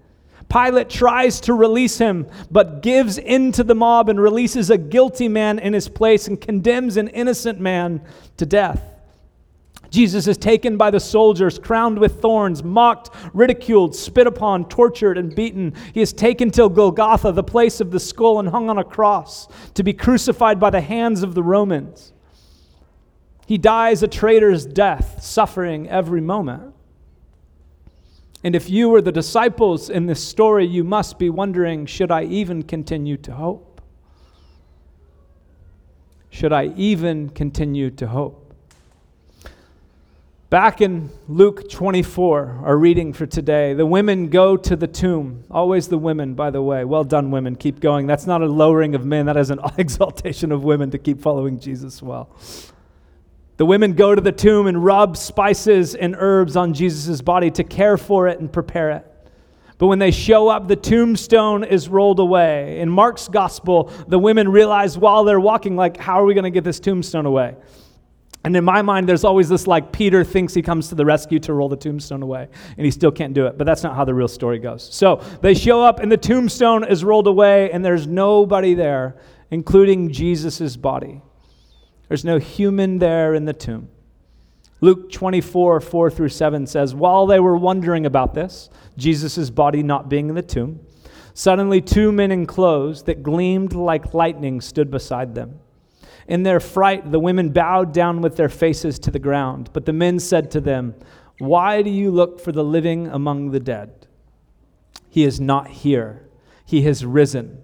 Pilate 0.48 0.90
tries 0.90 1.40
to 1.42 1.54
release 1.54 1.98
him, 1.98 2.26
but 2.50 2.82
gives 2.82 3.16
in 3.16 3.52
to 3.52 3.62
the 3.62 3.76
mob 3.76 4.08
and 4.08 4.20
releases 4.20 4.70
a 4.70 4.76
guilty 4.76 5.28
man 5.28 5.60
in 5.60 5.72
his 5.72 5.88
place 5.88 6.26
and 6.26 6.40
condemns 6.40 6.96
an 6.96 7.06
innocent 7.06 7.60
man 7.60 8.02
to 8.38 8.44
death. 8.44 8.99
Jesus 9.90 10.26
is 10.28 10.38
taken 10.38 10.76
by 10.76 10.90
the 10.90 11.00
soldiers, 11.00 11.58
crowned 11.58 11.98
with 11.98 12.20
thorns, 12.20 12.62
mocked, 12.62 13.10
ridiculed, 13.34 13.94
spit 13.94 14.26
upon, 14.26 14.68
tortured, 14.68 15.18
and 15.18 15.34
beaten. 15.34 15.74
He 15.92 16.00
is 16.00 16.12
taken 16.12 16.50
to 16.52 16.68
Golgotha, 16.68 17.32
the 17.32 17.42
place 17.42 17.80
of 17.80 17.90
the 17.90 18.00
skull, 18.00 18.38
and 18.38 18.48
hung 18.48 18.70
on 18.70 18.78
a 18.78 18.84
cross 18.84 19.48
to 19.74 19.82
be 19.82 19.92
crucified 19.92 20.60
by 20.60 20.70
the 20.70 20.80
hands 20.80 21.22
of 21.22 21.34
the 21.34 21.42
Romans. 21.42 22.12
He 23.46 23.58
dies 23.58 24.04
a 24.04 24.08
traitor's 24.08 24.64
death, 24.64 25.22
suffering 25.24 25.88
every 25.88 26.20
moment. 26.20 26.72
And 28.44 28.54
if 28.54 28.70
you 28.70 28.88
were 28.88 29.02
the 29.02 29.12
disciples 29.12 29.90
in 29.90 30.06
this 30.06 30.22
story, 30.22 30.66
you 30.66 30.84
must 30.84 31.18
be 31.18 31.28
wondering 31.30 31.84
should 31.86 32.12
I 32.12 32.24
even 32.24 32.62
continue 32.62 33.16
to 33.18 33.32
hope? 33.32 33.80
Should 36.30 36.52
I 36.52 36.66
even 36.76 37.28
continue 37.30 37.90
to 37.90 38.06
hope? 38.06 38.39
Back 40.50 40.80
in 40.80 41.10
Luke 41.28 41.70
24, 41.70 42.62
our 42.64 42.76
reading 42.76 43.12
for 43.12 43.24
today, 43.24 43.72
the 43.72 43.86
women 43.86 44.30
go 44.30 44.56
to 44.56 44.74
the 44.74 44.88
tomb. 44.88 45.44
Always 45.48 45.86
the 45.86 45.96
women, 45.96 46.34
by 46.34 46.50
the 46.50 46.60
way. 46.60 46.84
Well 46.84 47.04
done, 47.04 47.30
women. 47.30 47.54
Keep 47.54 47.78
going. 47.78 48.08
That's 48.08 48.26
not 48.26 48.42
a 48.42 48.46
lowering 48.46 48.96
of 48.96 49.04
men, 49.04 49.26
that 49.26 49.36
is 49.36 49.50
an 49.50 49.60
exaltation 49.78 50.50
of 50.50 50.64
women 50.64 50.90
to 50.90 50.98
keep 50.98 51.20
following 51.20 51.60
Jesus 51.60 52.02
well. 52.02 52.36
The 53.58 53.64
women 53.64 53.92
go 53.92 54.12
to 54.12 54.20
the 54.20 54.32
tomb 54.32 54.66
and 54.66 54.84
rub 54.84 55.16
spices 55.16 55.94
and 55.94 56.16
herbs 56.18 56.56
on 56.56 56.74
Jesus' 56.74 57.22
body 57.22 57.52
to 57.52 57.62
care 57.62 57.96
for 57.96 58.26
it 58.26 58.40
and 58.40 58.52
prepare 58.52 58.90
it. 58.90 59.06
But 59.78 59.86
when 59.86 60.00
they 60.00 60.10
show 60.10 60.48
up, 60.48 60.66
the 60.66 60.74
tombstone 60.74 61.62
is 61.62 61.88
rolled 61.88 62.18
away. 62.18 62.80
In 62.80 62.90
Mark's 62.90 63.28
gospel, 63.28 63.84
the 64.08 64.18
women 64.18 64.48
realize 64.48 64.98
while 64.98 65.22
they're 65.22 65.38
walking, 65.38 65.76
like, 65.76 65.96
how 65.96 66.20
are 66.20 66.24
we 66.24 66.34
going 66.34 66.42
to 66.42 66.50
get 66.50 66.64
this 66.64 66.80
tombstone 66.80 67.24
away? 67.24 67.54
And 68.42 68.56
in 68.56 68.64
my 68.64 68.80
mind, 68.80 69.06
there's 69.08 69.24
always 69.24 69.50
this 69.50 69.66
like 69.66 69.92
Peter 69.92 70.24
thinks 70.24 70.54
he 70.54 70.62
comes 70.62 70.88
to 70.88 70.94
the 70.94 71.04
rescue 71.04 71.38
to 71.40 71.52
roll 71.52 71.68
the 71.68 71.76
tombstone 71.76 72.22
away, 72.22 72.48
and 72.76 72.84
he 72.84 72.90
still 72.90 73.12
can't 73.12 73.34
do 73.34 73.46
it. 73.46 73.58
But 73.58 73.64
that's 73.64 73.82
not 73.82 73.94
how 73.94 74.04
the 74.04 74.14
real 74.14 74.28
story 74.28 74.58
goes. 74.58 74.88
So 74.94 75.22
they 75.42 75.52
show 75.52 75.84
up, 75.84 76.00
and 76.00 76.10
the 76.10 76.16
tombstone 76.16 76.84
is 76.84 77.04
rolled 77.04 77.26
away, 77.26 77.70
and 77.70 77.84
there's 77.84 78.06
nobody 78.06 78.72
there, 78.72 79.16
including 79.50 80.10
Jesus' 80.10 80.76
body. 80.76 81.20
There's 82.08 82.24
no 82.24 82.38
human 82.38 82.98
there 82.98 83.34
in 83.34 83.44
the 83.44 83.52
tomb. 83.52 83.88
Luke 84.80 85.12
24, 85.12 85.80
4 85.80 86.10
through 86.10 86.30
7 86.30 86.66
says, 86.66 86.94
While 86.94 87.26
they 87.26 87.38
were 87.38 87.56
wondering 87.56 88.06
about 88.06 88.32
this, 88.32 88.70
Jesus' 88.96 89.50
body 89.50 89.82
not 89.82 90.08
being 90.08 90.30
in 90.30 90.34
the 90.34 90.42
tomb, 90.42 90.80
suddenly 91.34 91.82
two 91.82 92.10
men 92.10 92.32
in 92.32 92.46
clothes 92.46 93.02
that 93.02 93.22
gleamed 93.22 93.74
like 93.74 94.14
lightning 94.14 94.62
stood 94.62 94.90
beside 94.90 95.34
them. 95.34 95.60
In 96.30 96.44
their 96.44 96.60
fright, 96.60 97.10
the 97.10 97.18
women 97.18 97.48
bowed 97.48 97.92
down 97.92 98.22
with 98.22 98.36
their 98.36 98.48
faces 98.48 99.00
to 99.00 99.10
the 99.10 99.18
ground. 99.18 99.68
But 99.72 99.84
the 99.84 99.92
men 99.92 100.20
said 100.20 100.48
to 100.52 100.60
them, 100.60 100.94
Why 101.38 101.82
do 101.82 101.90
you 101.90 102.12
look 102.12 102.38
for 102.38 102.52
the 102.52 102.62
living 102.62 103.08
among 103.08 103.50
the 103.50 103.58
dead? 103.58 104.06
He 105.08 105.24
is 105.24 105.40
not 105.40 105.66
here, 105.66 106.28
he 106.64 106.82
has 106.82 107.04
risen. 107.04 107.60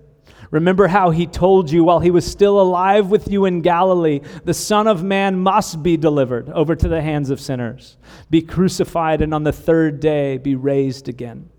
Remember 0.51 0.89
how 0.89 1.11
he 1.11 1.27
told 1.27 1.71
you 1.71 1.85
while 1.85 2.01
he 2.01 2.11
was 2.11 2.27
still 2.27 2.61
alive 2.61 3.09
with 3.09 3.31
you 3.31 3.45
in 3.45 3.61
Galilee, 3.61 4.21
the 4.45 4.55
Son 4.55 4.89
of 4.89 5.05
Man 5.05 5.39
must 5.39 5.85
be 5.85 5.97
delivered 5.97 6.49
over 6.51 6.75
to 6.75 6.89
the 6.89 7.03
hands 7.03 7.31
of 7.31 7.41
sinners, 7.41 7.97
be 8.31 8.43
crucified, 8.43 9.23
and 9.23 9.33
on 9.33 9.45
the 9.45 9.53
third 9.53 10.01
day 10.01 10.39
be 10.39 10.57
raised 10.57 11.09
again. 11.09 11.51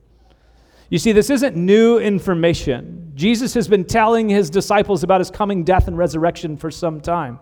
You 0.89 0.97
see, 0.97 1.11
this 1.11 1.29
isn't 1.29 1.55
new 1.55 1.99
information. 1.99 3.11
Jesus 3.13 3.53
has 3.55 3.67
been 3.67 3.83
telling 3.83 4.29
his 4.29 4.49
disciples 4.49 5.03
about 5.03 5.19
his 5.19 5.31
coming 5.31 5.63
death 5.63 5.87
and 5.87 5.97
resurrection 5.97 6.55
for 6.55 6.71
some 6.71 7.01
time. 7.01 7.39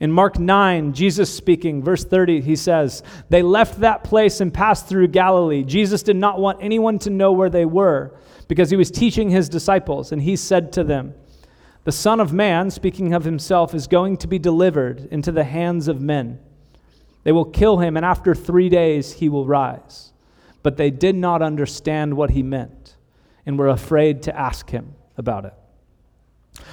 In 0.00 0.12
Mark 0.12 0.38
9, 0.38 0.92
Jesus 0.92 1.32
speaking, 1.32 1.82
verse 1.82 2.04
30, 2.04 2.40
he 2.40 2.54
says, 2.54 3.02
They 3.30 3.42
left 3.42 3.80
that 3.80 4.04
place 4.04 4.40
and 4.40 4.54
passed 4.54 4.86
through 4.86 5.08
Galilee. 5.08 5.64
Jesus 5.64 6.04
did 6.04 6.14
not 6.14 6.38
want 6.38 6.62
anyone 6.62 7.00
to 7.00 7.10
know 7.10 7.32
where 7.32 7.50
they 7.50 7.64
were 7.64 8.14
because 8.46 8.70
he 8.70 8.76
was 8.76 8.92
teaching 8.92 9.28
his 9.28 9.48
disciples. 9.48 10.12
And 10.12 10.22
he 10.22 10.36
said 10.36 10.72
to 10.74 10.84
them, 10.84 11.14
The 11.82 11.90
Son 11.90 12.20
of 12.20 12.32
Man, 12.32 12.70
speaking 12.70 13.12
of 13.12 13.24
himself, 13.24 13.74
is 13.74 13.88
going 13.88 14.18
to 14.18 14.28
be 14.28 14.38
delivered 14.38 15.08
into 15.10 15.32
the 15.32 15.44
hands 15.44 15.88
of 15.88 16.00
men. 16.00 16.38
They 17.24 17.32
will 17.32 17.44
kill 17.44 17.78
him, 17.78 17.96
and 17.96 18.06
after 18.06 18.36
three 18.36 18.68
days 18.68 19.14
he 19.14 19.28
will 19.28 19.46
rise. 19.46 20.12
But 20.62 20.76
they 20.76 20.90
did 20.90 21.14
not 21.14 21.42
understand 21.42 22.14
what 22.14 22.30
he 22.30 22.42
meant 22.42 22.96
and 23.46 23.58
were 23.58 23.68
afraid 23.68 24.22
to 24.24 24.36
ask 24.36 24.70
him 24.70 24.94
about 25.16 25.44
it. 25.44 25.54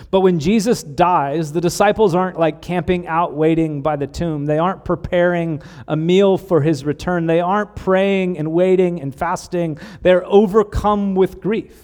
But 0.10 0.22
when 0.22 0.40
Jesus 0.40 0.82
dies, 0.82 1.54
the 1.54 1.62
disciples 1.62 2.16
aren't 2.16 2.40
like 2.40 2.62
camping 2.62 3.08
out 3.08 3.34
waiting 3.34 3.82
by 3.82 3.96
the 3.96 4.08
tomb. 4.08 4.46
They 4.46 4.58
aren't 4.58 4.84
preparing 4.84 5.62
a 5.88 5.96
meal 5.96 6.38
for 6.38 6.62
his 6.62 6.84
return. 6.84 7.28
They 7.28 7.40
aren't 7.40 7.76
praying 7.76 8.38
and 8.40 8.52
waiting 8.52 9.00
and 9.02 9.14
fasting. 9.14 9.78
They're 10.02 10.26
overcome 10.26 11.16
with 11.16 11.40
grief. 11.40 11.82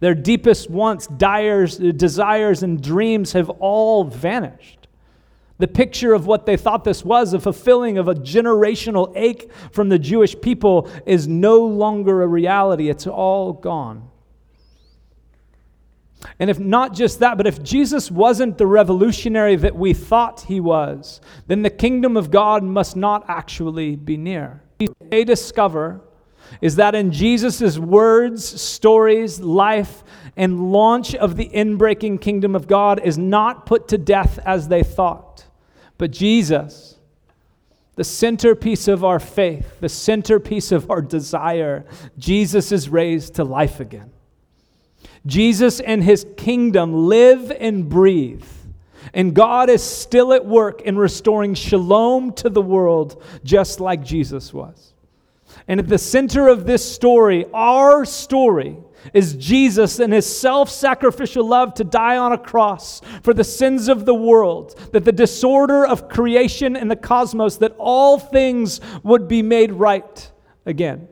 Their 0.00 0.14
deepest 0.14 0.70
wants, 0.70 1.06
desires, 1.06 2.62
and 2.62 2.82
dreams 2.82 3.32
have 3.34 3.50
all 3.50 4.04
vanished. 4.04 4.81
The 5.62 5.68
picture 5.68 6.12
of 6.12 6.26
what 6.26 6.44
they 6.44 6.56
thought 6.56 6.82
this 6.82 7.04
was, 7.04 7.34
a 7.34 7.38
fulfilling 7.38 7.96
of 7.96 8.08
a 8.08 8.16
generational 8.16 9.12
ache 9.14 9.48
from 9.70 9.90
the 9.90 9.98
Jewish 10.00 10.34
people, 10.40 10.90
is 11.06 11.28
no 11.28 11.64
longer 11.64 12.20
a 12.22 12.26
reality. 12.26 12.88
It's 12.88 13.06
all 13.06 13.52
gone. 13.52 14.10
And 16.40 16.50
if 16.50 16.58
not 16.58 16.94
just 16.94 17.20
that, 17.20 17.36
but 17.36 17.46
if 17.46 17.62
Jesus 17.62 18.10
wasn't 18.10 18.58
the 18.58 18.66
revolutionary 18.66 19.54
that 19.54 19.76
we 19.76 19.94
thought 19.94 20.40
he 20.40 20.58
was, 20.58 21.20
then 21.46 21.62
the 21.62 21.70
kingdom 21.70 22.16
of 22.16 22.32
God 22.32 22.64
must 22.64 22.96
not 22.96 23.24
actually 23.28 23.94
be 23.94 24.16
near. 24.16 24.64
They 25.00 25.22
discover 25.22 26.00
is 26.60 26.74
that 26.74 26.96
in 26.96 27.12
Jesus' 27.12 27.78
words, 27.78 28.60
stories, 28.60 29.38
life, 29.38 30.02
and 30.36 30.72
launch 30.72 31.14
of 31.14 31.36
the 31.36 31.48
inbreaking 31.50 32.20
kingdom 32.20 32.56
of 32.56 32.66
God 32.66 33.00
is 33.04 33.16
not 33.16 33.64
put 33.64 33.86
to 33.86 33.96
death 33.96 34.40
as 34.44 34.66
they 34.66 34.82
thought. 34.82 35.44
But 36.02 36.10
Jesus, 36.10 36.98
the 37.94 38.02
centerpiece 38.02 38.88
of 38.88 39.04
our 39.04 39.20
faith, 39.20 39.78
the 39.78 39.88
centerpiece 39.88 40.72
of 40.72 40.90
our 40.90 41.00
desire, 41.00 41.84
Jesus 42.18 42.72
is 42.72 42.88
raised 42.88 43.36
to 43.36 43.44
life 43.44 43.78
again. 43.78 44.10
Jesus 45.26 45.78
and 45.78 46.02
his 46.02 46.26
kingdom 46.36 47.06
live 47.06 47.52
and 47.52 47.88
breathe. 47.88 48.44
And 49.14 49.32
God 49.32 49.70
is 49.70 49.80
still 49.80 50.32
at 50.32 50.44
work 50.44 50.80
in 50.80 50.98
restoring 50.98 51.54
shalom 51.54 52.32
to 52.32 52.50
the 52.50 52.60
world, 52.60 53.22
just 53.44 53.78
like 53.78 54.02
Jesus 54.02 54.52
was. 54.52 54.94
And 55.68 55.78
at 55.78 55.86
the 55.86 55.98
center 55.98 56.48
of 56.48 56.66
this 56.66 56.84
story, 56.84 57.46
our 57.54 58.04
story, 58.04 58.76
is 59.12 59.34
Jesus 59.34 59.98
and 59.98 60.12
his 60.12 60.26
self 60.26 60.70
sacrificial 60.70 61.46
love 61.46 61.74
to 61.74 61.84
die 61.84 62.16
on 62.16 62.32
a 62.32 62.38
cross 62.38 63.00
for 63.22 63.34
the 63.34 63.44
sins 63.44 63.88
of 63.88 64.04
the 64.06 64.14
world, 64.14 64.78
that 64.92 65.04
the 65.04 65.12
disorder 65.12 65.86
of 65.86 66.08
creation 66.08 66.76
and 66.76 66.90
the 66.90 66.96
cosmos, 66.96 67.56
that 67.58 67.74
all 67.78 68.18
things 68.18 68.80
would 69.02 69.28
be 69.28 69.42
made 69.42 69.72
right 69.72 70.30
again. 70.66 71.08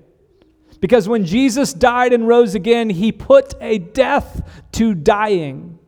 Because 0.80 1.08
when 1.08 1.26
Jesus 1.26 1.72
died 1.72 2.12
and 2.12 2.26
rose 2.26 2.54
again, 2.54 2.88
he 2.88 3.12
put 3.12 3.54
a 3.60 3.78
death 3.78 4.62
to 4.72 4.94
dying. 4.94 5.78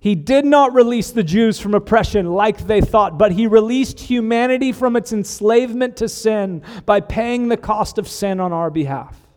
He 0.00 0.14
did 0.14 0.44
not 0.44 0.74
release 0.74 1.10
the 1.10 1.24
Jews 1.24 1.58
from 1.58 1.74
oppression 1.74 2.26
like 2.26 2.66
they 2.66 2.80
thought, 2.80 3.18
but 3.18 3.32
he 3.32 3.48
released 3.48 3.98
humanity 3.98 4.70
from 4.70 4.94
its 4.94 5.12
enslavement 5.12 5.96
to 5.96 6.08
sin 6.08 6.62
by 6.86 7.00
paying 7.00 7.48
the 7.48 7.56
cost 7.56 7.98
of 7.98 8.06
sin 8.06 8.38
on 8.38 8.52
our 8.52 8.70
behalf. 8.70 9.27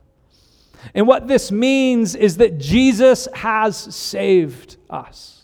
And 0.93 1.07
what 1.07 1.27
this 1.27 1.51
means 1.51 2.15
is 2.15 2.37
that 2.37 2.57
Jesus 2.57 3.27
has 3.33 3.77
saved 3.77 4.77
us. 4.89 5.41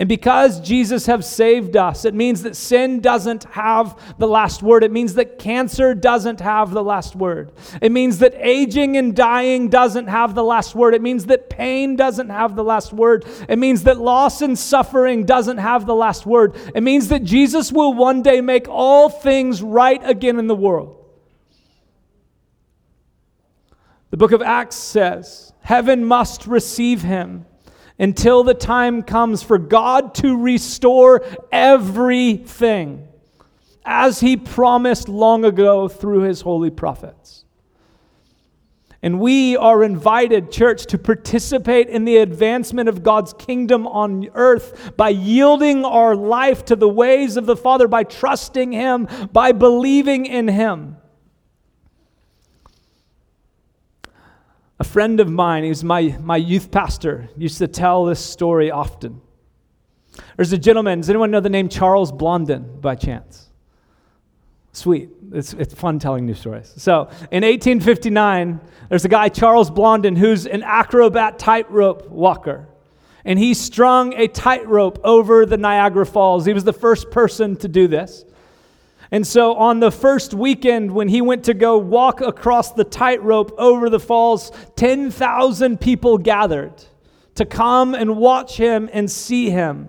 And 0.00 0.08
because 0.08 0.62
Jesus 0.62 1.04
has 1.04 1.30
saved 1.30 1.76
us, 1.76 2.06
it 2.06 2.14
means 2.14 2.42
that 2.44 2.56
sin 2.56 3.00
doesn't 3.00 3.44
have 3.44 4.00
the 4.18 4.26
last 4.26 4.62
word. 4.62 4.82
It 4.82 4.90
means 4.90 5.12
that 5.14 5.38
cancer 5.38 5.94
doesn't 5.94 6.40
have 6.40 6.70
the 6.70 6.82
last 6.82 7.14
word. 7.14 7.52
It 7.82 7.92
means 7.92 8.16
that 8.20 8.32
aging 8.36 8.96
and 8.96 9.14
dying 9.14 9.68
doesn't 9.68 10.06
have 10.06 10.34
the 10.34 10.42
last 10.42 10.74
word. 10.74 10.94
It 10.94 11.02
means 11.02 11.26
that 11.26 11.50
pain 11.50 11.96
doesn't 11.96 12.30
have 12.30 12.56
the 12.56 12.64
last 12.64 12.94
word. 12.94 13.26
It 13.46 13.58
means 13.58 13.82
that 13.82 13.98
loss 14.00 14.40
and 14.40 14.58
suffering 14.58 15.26
doesn't 15.26 15.58
have 15.58 15.84
the 15.84 15.94
last 15.94 16.24
word. 16.24 16.56
It 16.74 16.82
means 16.82 17.08
that 17.08 17.22
Jesus 17.22 17.70
will 17.70 17.92
one 17.92 18.22
day 18.22 18.40
make 18.40 18.68
all 18.70 19.10
things 19.10 19.62
right 19.62 20.00
again 20.02 20.38
in 20.38 20.46
the 20.46 20.56
world. 20.56 20.99
The 24.10 24.16
book 24.16 24.32
of 24.32 24.42
Acts 24.42 24.76
says, 24.76 25.52
Heaven 25.60 26.04
must 26.04 26.46
receive 26.46 27.02
him 27.02 27.46
until 27.98 28.42
the 28.42 28.54
time 28.54 29.02
comes 29.02 29.42
for 29.42 29.58
God 29.58 30.14
to 30.16 30.36
restore 30.36 31.24
everything 31.52 33.06
as 33.84 34.20
he 34.20 34.36
promised 34.36 35.08
long 35.08 35.44
ago 35.44 35.86
through 35.86 36.22
his 36.22 36.40
holy 36.40 36.70
prophets. 36.70 37.44
And 39.02 39.18
we 39.18 39.56
are 39.56 39.82
invited, 39.82 40.50
church, 40.52 40.84
to 40.86 40.98
participate 40.98 41.88
in 41.88 42.04
the 42.04 42.18
advancement 42.18 42.88
of 42.88 43.02
God's 43.02 43.32
kingdom 43.32 43.86
on 43.86 44.28
earth 44.34 44.92
by 44.96 45.08
yielding 45.08 45.86
our 45.86 46.14
life 46.14 46.66
to 46.66 46.76
the 46.76 46.88
ways 46.88 47.38
of 47.38 47.46
the 47.46 47.56
Father, 47.56 47.88
by 47.88 48.04
trusting 48.04 48.72
Him, 48.72 49.08
by 49.32 49.52
believing 49.52 50.26
in 50.26 50.48
Him. 50.48 50.96
A 54.80 54.84
friend 54.84 55.20
of 55.20 55.30
mine, 55.30 55.64
he's 55.64 55.84
my, 55.84 56.16
my 56.22 56.38
youth 56.38 56.70
pastor, 56.70 57.28
used 57.36 57.58
to 57.58 57.68
tell 57.68 58.06
this 58.06 58.18
story 58.18 58.70
often. 58.70 59.20
There's 60.36 60.54
a 60.54 60.58
gentleman, 60.58 61.00
does 61.00 61.10
anyone 61.10 61.30
know 61.30 61.40
the 61.40 61.50
name 61.50 61.68
Charles 61.68 62.10
Blondin 62.10 62.80
by 62.80 62.94
chance? 62.94 63.50
Sweet. 64.72 65.10
It's, 65.32 65.52
it's 65.52 65.74
fun 65.74 65.98
telling 65.98 66.24
new 66.24 66.32
stories. 66.32 66.72
So, 66.78 67.10
in 67.30 67.44
1859, 67.44 68.58
there's 68.88 69.04
a 69.04 69.08
guy, 69.08 69.28
Charles 69.28 69.70
Blondin, 69.70 70.16
who's 70.16 70.46
an 70.46 70.62
acrobat 70.62 71.38
tightrope 71.38 72.08
walker. 72.08 72.66
And 73.26 73.38
he 73.38 73.52
strung 73.52 74.14
a 74.14 74.28
tightrope 74.28 74.98
over 75.04 75.44
the 75.44 75.58
Niagara 75.58 76.06
Falls. 76.06 76.46
He 76.46 76.54
was 76.54 76.64
the 76.64 76.72
first 76.72 77.10
person 77.10 77.54
to 77.56 77.68
do 77.68 77.86
this. 77.86 78.24
And 79.12 79.26
so 79.26 79.54
on 79.54 79.80
the 79.80 79.90
first 79.90 80.34
weekend, 80.34 80.92
when 80.92 81.08
he 81.08 81.20
went 81.20 81.44
to 81.44 81.54
go 81.54 81.78
walk 81.78 82.20
across 82.20 82.72
the 82.72 82.84
tightrope 82.84 83.52
over 83.58 83.90
the 83.90 83.98
falls, 83.98 84.52
10,000 84.76 85.80
people 85.80 86.16
gathered 86.18 86.84
to 87.34 87.44
come 87.44 87.94
and 87.94 88.16
watch 88.16 88.56
him 88.56 88.88
and 88.92 89.10
see 89.10 89.50
him. 89.50 89.88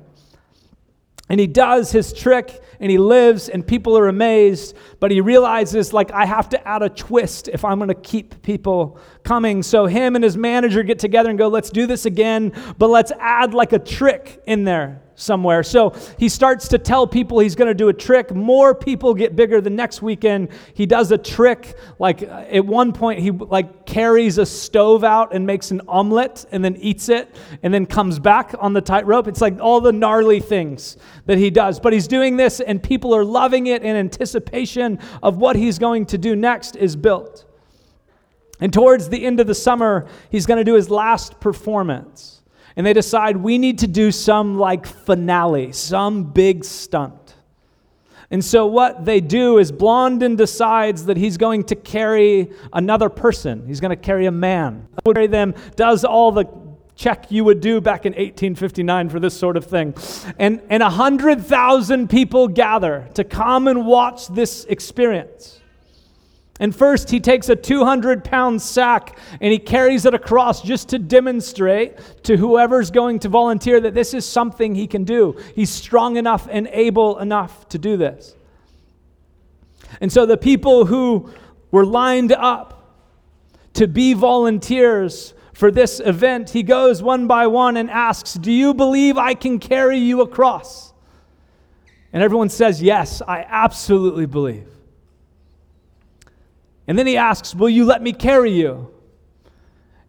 And 1.30 1.40
he 1.40 1.48
does 1.48 1.92
his 1.92 2.12
trick 2.12 2.62
and 2.80 2.90
he 2.92 2.98
lives, 2.98 3.48
and 3.48 3.66
people 3.66 3.96
are 3.98 4.08
amazed, 4.08 4.76
but 5.00 5.12
he 5.12 5.22
realizes, 5.22 5.94
like, 5.94 6.12
I 6.12 6.26
have 6.26 6.50
to 6.50 6.68
add 6.68 6.82
a 6.82 6.90
twist 6.90 7.48
if 7.48 7.64
I'm 7.64 7.78
going 7.78 7.90
to 7.90 7.94
keep 7.94 8.42
people 8.42 9.00
coming. 9.24 9.62
So 9.62 9.86
him 9.86 10.16
and 10.16 10.24
his 10.24 10.36
manager 10.36 10.82
get 10.82 10.98
together 10.98 11.30
and 11.30 11.38
go, 11.38 11.48
let's 11.48 11.70
do 11.70 11.86
this 11.86 12.06
again, 12.06 12.52
but 12.80 12.90
let's 12.90 13.12
add 13.20 13.54
like 13.54 13.72
a 13.72 13.80
trick 13.80 14.42
in 14.48 14.64
there 14.64 15.04
somewhere. 15.22 15.64
So 15.64 15.96
he 16.18 16.30
starts 16.30 16.68
to 16.70 16.78
tell 16.78 17.08
people 17.08 17.40
he's 17.40 17.56
going 17.56 17.68
to 17.68 17.74
do 17.74 17.90
a 17.90 17.94
trick. 17.94 18.34
More 18.34 18.74
people 18.74 19.14
get 19.14 19.36
bigger 19.36 19.62
the 19.62 19.70
next 19.70 20.02
weekend. 20.02 20.50
He 20.74 20.86
does 20.86 21.12
a 21.12 21.18
trick. 21.18 21.78
Like 22.00 22.24
uh, 22.24 22.46
at 22.50 22.66
one 22.66 22.92
point, 22.92 23.20
he 23.20 23.32
like 23.32 23.86
carries 23.86 24.38
a 24.38 24.46
stove 24.46 25.04
out 25.04 25.34
and 25.34 25.46
makes 25.46 25.72
an 25.72 25.82
omelet 25.88 26.46
and 26.52 26.64
then 26.64 26.76
eats 26.78 27.10
it 27.10 27.34
and 27.64 27.74
then 27.74 27.86
comes 27.86 28.20
back 28.20 28.54
on 28.60 28.74
the 28.74 28.82
tightrope. 28.82 29.28
It's 29.28 29.42
like 29.42 29.60
all 29.60 29.82
the 29.82 29.92
gnarly 29.92 30.40
things 30.40 30.98
that 31.26 31.38
he 31.38 31.50
does. 31.50 31.80
But 31.80 31.94
he's 31.94 32.08
doing 32.08 32.38
this 32.38 32.60
and 32.60 32.82
people 32.82 33.14
are 33.16 33.26
loving 33.26 33.68
it 33.68 33.84
in 33.84 33.96
anticipation 33.96 35.00
of 35.22 35.38
what 35.38 35.56
he's 35.56 35.78
going 35.80 36.08
to 36.08 36.18
do 36.18 36.36
next 36.36 36.76
is 36.76 36.96
built. 36.96 37.46
And 38.60 38.72
towards 38.72 39.10
the 39.10 39.26
end 39.26 39.40
of 39.40 39.48
the 39.48 39.56
summer, 39.56 40.08
he's 40.30 40.46
going 40.46 40.60
to 40.60 40.64
do 40.64 40.76
his 40.76 40.90
last 40.90 41.40
performance 41.40 42.41
and 42.76 42.86
they 42.86 42.94
decide 42.94 43.38
we 43.38 43.58
need 43.58 43.80
to 43.80 43.88
do 43.88 44.12
some 44.12 44.58
like 44.58 44.86
finale, 44.86 45.72
some 45.72 46.24
big 46.24 46.64
stunt. 46.64 47.36
And 48.32 48.44
so 48.44 48.66
what 48.66 49.04
they 49.04 49.20
do 49.20 49.58
is 49.58 49.74
Blondin 49.74 50.38
decides 50.38 51.06
that 51.06 51.18
he's 51.18 51.36
going 51.36 51.66
to 51.66 51.76
carry 51.76 52.52
another 52.72 53.10
person. 53.10 53.68
He's 53.68 53.82
going 53.82 53.90
to 53.90 53.98
carry 53.98 54.26
a 54.26 54.32
man. 54.32 54.88
Carry 55.06 55.28
them, 55.28 55.54
does 55.76 56.06
all 56.06 56.32
the 56.32 56.46
check 56.96 57.32
you 57.32 57.44
would 57.44 57.62
do 57.62 57.82
back 57.82 58.06
in 58.06 58.14
1859 58.14 59.10
for 59.10 59.20
this 59.20 59.38
sort 59.38 59.58
of 59.58 59.66
thing. 59.66 59.94
And 60.38 60.62
and 60.70 60.82
100,000 60.82 62.10
people 62.10 62.48
gather 62.48 63.10
to 63.16 63.24
come 63.24 63.68
and 63.68 63.86
watch 63.86 64.28
this 64.28 64.66
experience. 64.66 65.61
And 66.62 66.76
first, 66.76 67.10
he 67.10 67.20
takes 67.20 67.50
a 67.50 67.56
200 67.56 68.24
pound 68.24 68.62
sack 68.62 69.18
and 69.42 69.52
he 69.52 69.58
carries 69.58 70.06
it 70.06 70.14
across 70.14 70.62
just 70.62 70.90
to 70.90 71.00
demonstrate 71.00 71.98
to 72.24 72.38
whoever's 72.38 72.92
going 72.92 73.18
to 73.20 73.30
volunteer 73.30 73.82
that 73.82 73.96
this 73.96 74.14
is 74.14 74.28
something 74.28 74.76
he 74.76 74.86
can 74.86 75.04
do. 75.04 75.36
He's 75.56 75.72
strong 75.72 76.18
enough 76.18 76.48
and 76.52 76.70
able 76.72 77.18
enough 77.18 77.68
to 77.70 77.80
do 77.80 77.98
this. 77.98 78.36
And 80.00 80.12
so 80.12 80.28
the 80.28 80.38
people 80.38 80.86
who 80.86 81.34
were 81.72 81.86
lined 81.86 82.32
up 82.32 82.96
to 83.74 83.88
be 83.88 84.14
volunteers 84.14 85.34
for 85.54 85.72
this 85.72 86.00
event, 86.00 86.52
he 86.52 86.62
goes 86.62 87.02
one 87.02 87.26
by 87.26 87.48
one 87.48 87.76
and 87.76 87.90
asks, 87.90 88.36
Do 88.36 88.52
you 88.52 88.76
believe 88.76 89.18
I 89.18 89.34
can 89.34 89.58
carry 89.58 89.98
you 89.98 90.22
across? 90.22 90.94
And 92.14 92.22
everyone 92.22 92.50
says, 92.50 92.84
Yes, 92.84 93.24
I 93.28 93.48
absolutely 93.50 94.28
believe. 94.28 94.71
And 96.92 97.00
then 97.00 97.08
he 97.08 97.16
asks, 97.16 97.56
Will 97.56 97.70
you 97.70 97.86
let 97.86 98.02
me 98.02 98.12
carry 98.12 98.52
you? 98.52 98.94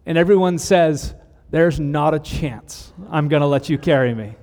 And 0.05 0.17
everyone 0.17 0.57
says, 0.57 1.15
There's 1.49 1.79
not 1.79 2.13
a 2.13 2.19
chance 2.19 2.91
I'm 3.09 3.29
going 3.29 3.39
to 3.39 3.47
let 3.47 3.69
you 3.69 3.77
carry 3.77 4.13
me. 4.13 4.35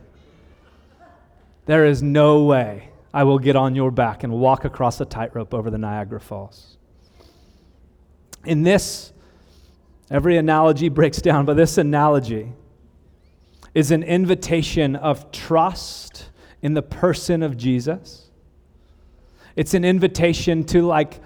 There 1.66 1.84
is 1.84 2.02
no 2.02 2.44
way 2.44 2.88
I 3.12 3.24
will 3.24 3.38
get 3.38 3.56
on 3.56 3.74
your 3.74 3.90
back 3.90 4.22
and 4.24 4.32
walk 4.32 4.64
across 4.64 4.98
a 5.02 5.04
tightrope 5.04 5.52
over 5.52 5.68
the 5.68 5.76
Niagara 5.76 6.18
Falls. 6.18 6.78
In 8.46 8.62
this, 8.62 9.12
every 10.10 10.38
analogy 10.38 10.88
breaks 10.88 11.18
down, 11.18 11.44
but 11.44 11.58
this 11.58 11.76
analogy 11.76 12.54
is 13.74 13.90
an 13.90 14.02
invitation 14.02 14.96
of 14.96 15.30
trust 15.30 16.30
in 16.62 16.72
the 16.72 16.80
person 16.80 17.42
of 17.42 17.58
Jesus. 17.58 18.30
It's 19.56 19.74
an 19.74 19.84
invitation 19.84 20.64
to, 20.64 20.80
like, 20.80 21.20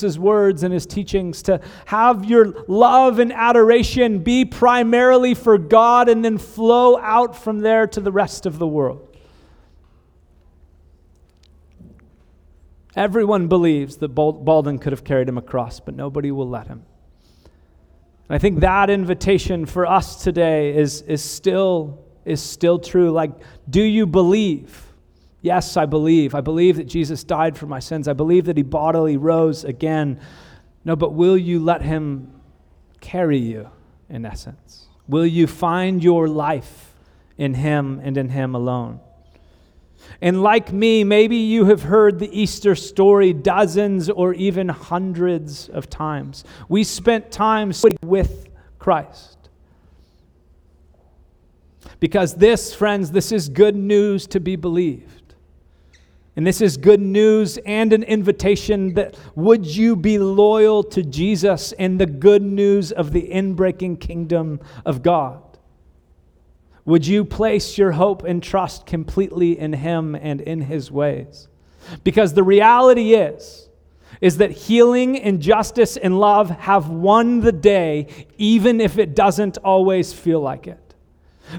his 0.00 0.18
words 0.18 0.62
and 0.62 0.72
his 0.72 0.86
teachings, 0.86 1.42
to 1.42 1.60
have 1.86 2.24
your 2.24 2.64
love 2.68 3.18
and 3.18 3.32
adoration 3.32 4.20
be 4.20 4.44
primarily 4.44 5.34
for 5.34 5.58
God 5.58 6.08
and 6.08 6.24
then 6.24 6.38
flow 6.38 6.98
out 6.98 7.36
from 7.36 7.60
there 7.60 7.86
to 7.86 8.00
the 8.00 8.12
rest 8.12 8.46
of 8.46 8.58
the 8.58 8.66
world. 8.66 9.06
Everyone 12.96 13.46
believes 13.46 13.98
that 13.98 14.08
Blondin 14.08 14.78
could 14.78 14.92
have 14.92 15.04
carried 15.04 15.28
him 15.28 15.38
across, 15.38 15.80
but 15.80 15.94
nobody 15.94 16.30
will 16.32 16.48
let 16.48 16.66
him. 16.66 16.84
And 18.28 18.36
I 18.36 18.38
think 18.38 18.60
that 18.60 18.90
invitation 18.90 19.64
for 19.64 19.86
us 19.86 20.22
today 20.22 20.76
is, 20.76 21.02
is, 21.02 21.22
still, 21.22 22.04
is 22.24 22.42
still 22.42 22.78
true. 22.78 23.10
Like, 23.10 23.32
do 23.68 23.82
you 23.82 24.06
believe? 24.06 24.89
Yes, 25.42 25.76
I 25.76 25.86
believe. 25.86 26.34
I 26.34 26.40
believe 26.40 26.76
that 26.76 26.84
Jesus 26.84 27.24
died 27.24 27.56
for 27.56 27.66
my 27.66 27.78
sins. 27.78 28.08
I 28.08 28.12
believe 28.12 28.44
that 28.46 28.56
he 28.56 28.62
bodily 28.62 29.16
rose 29.16 29.64
again. 29.64 30.20
No, 30.84 30.96
but 30.96 31.14
will 31.14 31.36
you 31.36 31.60
let 31.60 31.82
him 31.82 32.32
carry 33.00 33.38
you, 33.38 33.70
in 34.08 34.26
essence? 34.26 34.86
Will 35.08 35.26
you 35.26 35.46
find 35.46 36.04
your 36.04 36.28
life 36.28 36.94
in 37.38 37.54
him 37.54 38.00
and 38.02 38.16
in 38.16 38.28
him 38.28 38.54
alone? 38.54 39.00
And 40.20 40.42
like 40.42 40.72
me, 40.72 41.04
maybe 41.04 41.36
you 41.36 41.66
have 41.66 41.82
heard 41.82 42.18
the 42.18 42.38
Easter 42.38 42.74
story 42.74 43.32
dozens 43.32 44.10
or 44.10 44.34
even 44.34 44.68
hundreds 44.68 45.68
of 45.68 45.88
times. 45.88 46.44
We 46.68 46.84
spent 46.84 47.30
time 47.30 47.72
with 48.02 48.48
Christ. 48.78 49.36
Because 51.98 52.34
this, 52.34 52.74
friends, 52.74 53.10
this 53.10 53.30
is 53.32 53.48
good 53.48 53.76
news 53.76 54.26
to 54.28 54.40
be 54.40 54.56
believed. 54.56 55.19
And 56.36 56.46
this 56.46 56.60
is 56.60 56.76
good 56.76 57.00
news 57.00 57.58
and 57.66 57.92
an 57.92 58.02
invitation 58.04 58.94
that 58.94 59.16
would 59.34 59.66
you 59.66 59.96
be 59.96 60.18
loyal 60.18 60.82
to 60.84 61.02
Jesus 61.02 61.72
and 61.72 62.00
the 62.00 62.06
good 62.06 62.42
news 62.42 62.92
of 62.92 63.12
the 63.12 63.28
inbreaking 63.28 64.00
kingdom 64.00 64.60
of 64.86 65.02
God? 65.02 65.42
Would 66.84 67.06
you 67.06 67.24
place 67.24 67.76
your 67.76 67.92
hope 67.92 68.22
and 68.22 68.42
trust 68.42 68.86
completely 68.86 69.58
in 69.58 69.72
him 69.72 70.14
and 70.14 70.40
in 70.40 70.60
his 70.62 70.90
ways? 70.90 71.48
Because 72.04 72.34
the 72.34 72.42
reality 72.42 73.14
is 73.14 73.68
is 74.20 74.36
that 74.36 74.50
healing 74.50 75.18
and 75.18 75.40
justice 75.40 75.96
and 75.96 76.18
love 76.18 76.50
have 76.50 76.90
won 76.90 77.40
the 77.40 77.52
day 77.52 78.06
even 78.36 78.80
if 78.80 78.98
it 78.98 79.14
doesn't 79.14 79.56
always 79.58 80.12
feel 80.12 80.40
like 80.40 80.66
it. 80.66 80.89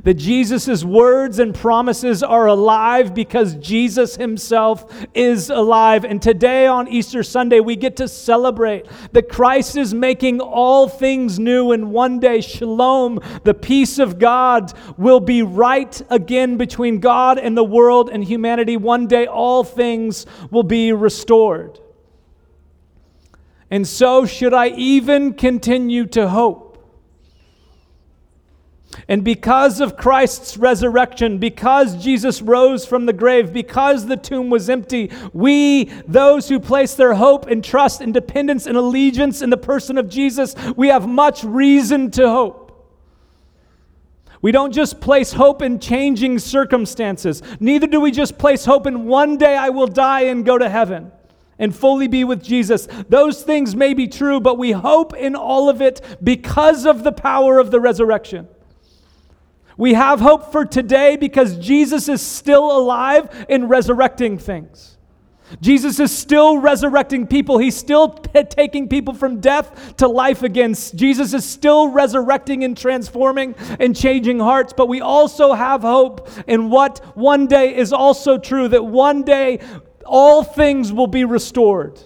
That 0.04 0.16
Jesus' 0.16 0.84
words 0.84 1.40
and 1.40 1.54
promises 1.54 2.24
are 2.24 2.48
alive 2.48 3.14
because 3.14 3.56
Jesus 3.56 4.16
himself 4.16 5.06
is 5.14 5.50
alive. 5.50 6.06
And 6.06 6.22
today 6.22 6.68
on 6.68 6.88
Easter 6.88 7.24
Sunday, 7.24 7.60
we 7.60 7.76
get 7.76 7.96
to 7.98 8.08
celebrate 8.08 8.86
that 9.12 9.30
Christ 9.30 9.78
is 9.78 9.94
making 9.94 10.40
all 10.40 10.88
things 10.88 11.40
new. 11.40 11.72
And 11.72 11.92
one 11.92 12.20
day, 12.20 12.42
shalom, 12.42 13.20
the 13.44 13.54
peace 13.54 14.00
of 14.00 14.20
God, 14.20 14.74
will 14.98 15.20
be 15.20 15.44
right 15.44 16.02
again 16.10 16.58
between 16.58 17.00
God 17.00 17.38
and 17.38 17.58
the 17.58 17.64
world 17.64 18.10
and 18.10 18.24
humanity. 18.24 18.78
One 18.78 19.08
day, 19.08 19.26
all 19.26 19.64
things 19.64 20.26
will 20.50 20.64
be 20.64 20.94
restored. 20.94 21.80
And 23.70 23.88
so, 23.88 24.26
should 24.26 24.54
I 24.54 24.68
even 24.68 25.34
continue 25.34 26.06
to 26.08 26.28
hope? 26.28 26.71
And 29.12 29.26
because 29.26 29.82
of 29.82 29.98
Christ's 29.98 30.56
resurrection, 30.56 31.38
because 31.38 32.02
Jesus 32.02 32.42
rose 32.42 32.86
from 32.86 33.08
the 33.08 33.12
grave, 33.12 33.52
because 33.52 34.06
the 34.06 34.16
tomb 34.16 34.50
was 34.50 34.70
empty, 34.70 35.12
we, 35.34 35.84
those 36.08 36.48
who 36.48 36.62
place 36.62 36.94
their 36.94 37.16
hope 37.16 37.46
and 37.48 37.62
trust 37.62 38.00
and 38.00 38.14
dependence 38.14 38.66
and 38.66 38.78
allegiance 38.78 39.42
in 39.42 39.50
the 39.50 39.58
person 39.58 39.98
of 39.98 40.08
Jesus, 40.08 40.56
we 40.78 40.88
have 40.88 41.10
much 41.10 41.44
reason 41.44 42.10
to 42.12 42.30
hope. 42.30 42.72
We 44.42 44.54
don't 44.54 44.72
just 44.72 45.02
place 45.02 45.34
hope 45.34 45.62
in 45.62 45.82
changing 45.82 46.40
circumstances. 46.40 47.44
Neither 47.60 47.88
do 47.88 48.00
we 48.00 48.12
just 48.12 48.38
place 48.38 48.64
hope 48.64 48.88
in 48.88 49.08
one 49.08 49.36
day 49.36 49.58
I 49.58 49.72
will 49.72 49.88
die 49.88 50.22
and 50.22 50.46
go 50.46 50.58
to 50.58 50.70
heaven 50.70 51.12
and 51.60 51.76
fully 51.76 52.08
be 52.08 52.24
with 52.24 52.42
Jesus. 52.42 52.88
Those 53.10 53.44
things 53.44 53.76
may 53.76 53.94
be 53.94 54.08
true, 54.08 54.40
but 54.40 54.58
we 54.58 54.72
hope 54.72 55.14
in 55.14 55.36
all 55.36 55.68
of 55.68 55.82
it 55.82 56.00
because 56.24 56.86
of 56.86 57.04
the 57.04 57.12
power 57.12 57.60
of 57.60 57.72
the 57.72 57.82
resurrection. 57.82 58.48
We 59.82 59.96
have 59.96 60.20
hope 60.20 60.52
for 60.52 60.64
today 60.64 61.16
because 61.16 61.58
Jesus 61.58 62.08
is 62.08 62.22
still 62.22 62.78
alive 62.78 63.48
in 63.50 63.68
resurrecting 63.68 64.38
things. 64.38 65.00
Jesus 65.60 66.00
is 66.00 66.16
still 66.16 66.60
resurrecting 66.60 67.26
people. 67.26 67.58
He's 67.58 67.76
still 67.76 68.10
p- 68.10 68.44
taking 68.44 68.88
people 68.88 69.16
from 69.16 69.40
death 69.40 69.96
to 69.98 70.08
life 70.08 70.44
again. 70.44 70.76
Jesus 70.76 71.34
is 71.34 71.44
still 71.44 71.88
resurrecting 71.88 72.64
and 72.64 72.78
transforming 72.78 73.56
and 73.80 73.96
changing 73.96 74.38
hearts. 74.38 74.72
But 74.72 74.88
we 74.88 75.02
also 75.02 75.54
have 75.54 75.82
hope 75.82 76.30
in 76.46 76.70
what 76.70 77.00
one 77.18 77.48
day 77.48 77.76
is 77.76 77.92
also 77.92 78.38
true 78.38 78.68
that 78.68 78.86
one 78.86 79.24
day 79.24 79.62
all 80.06 80.44
things 80.44 80.94
will 80.94 81.08
be 81.08 81.26
restored 81.26 82.00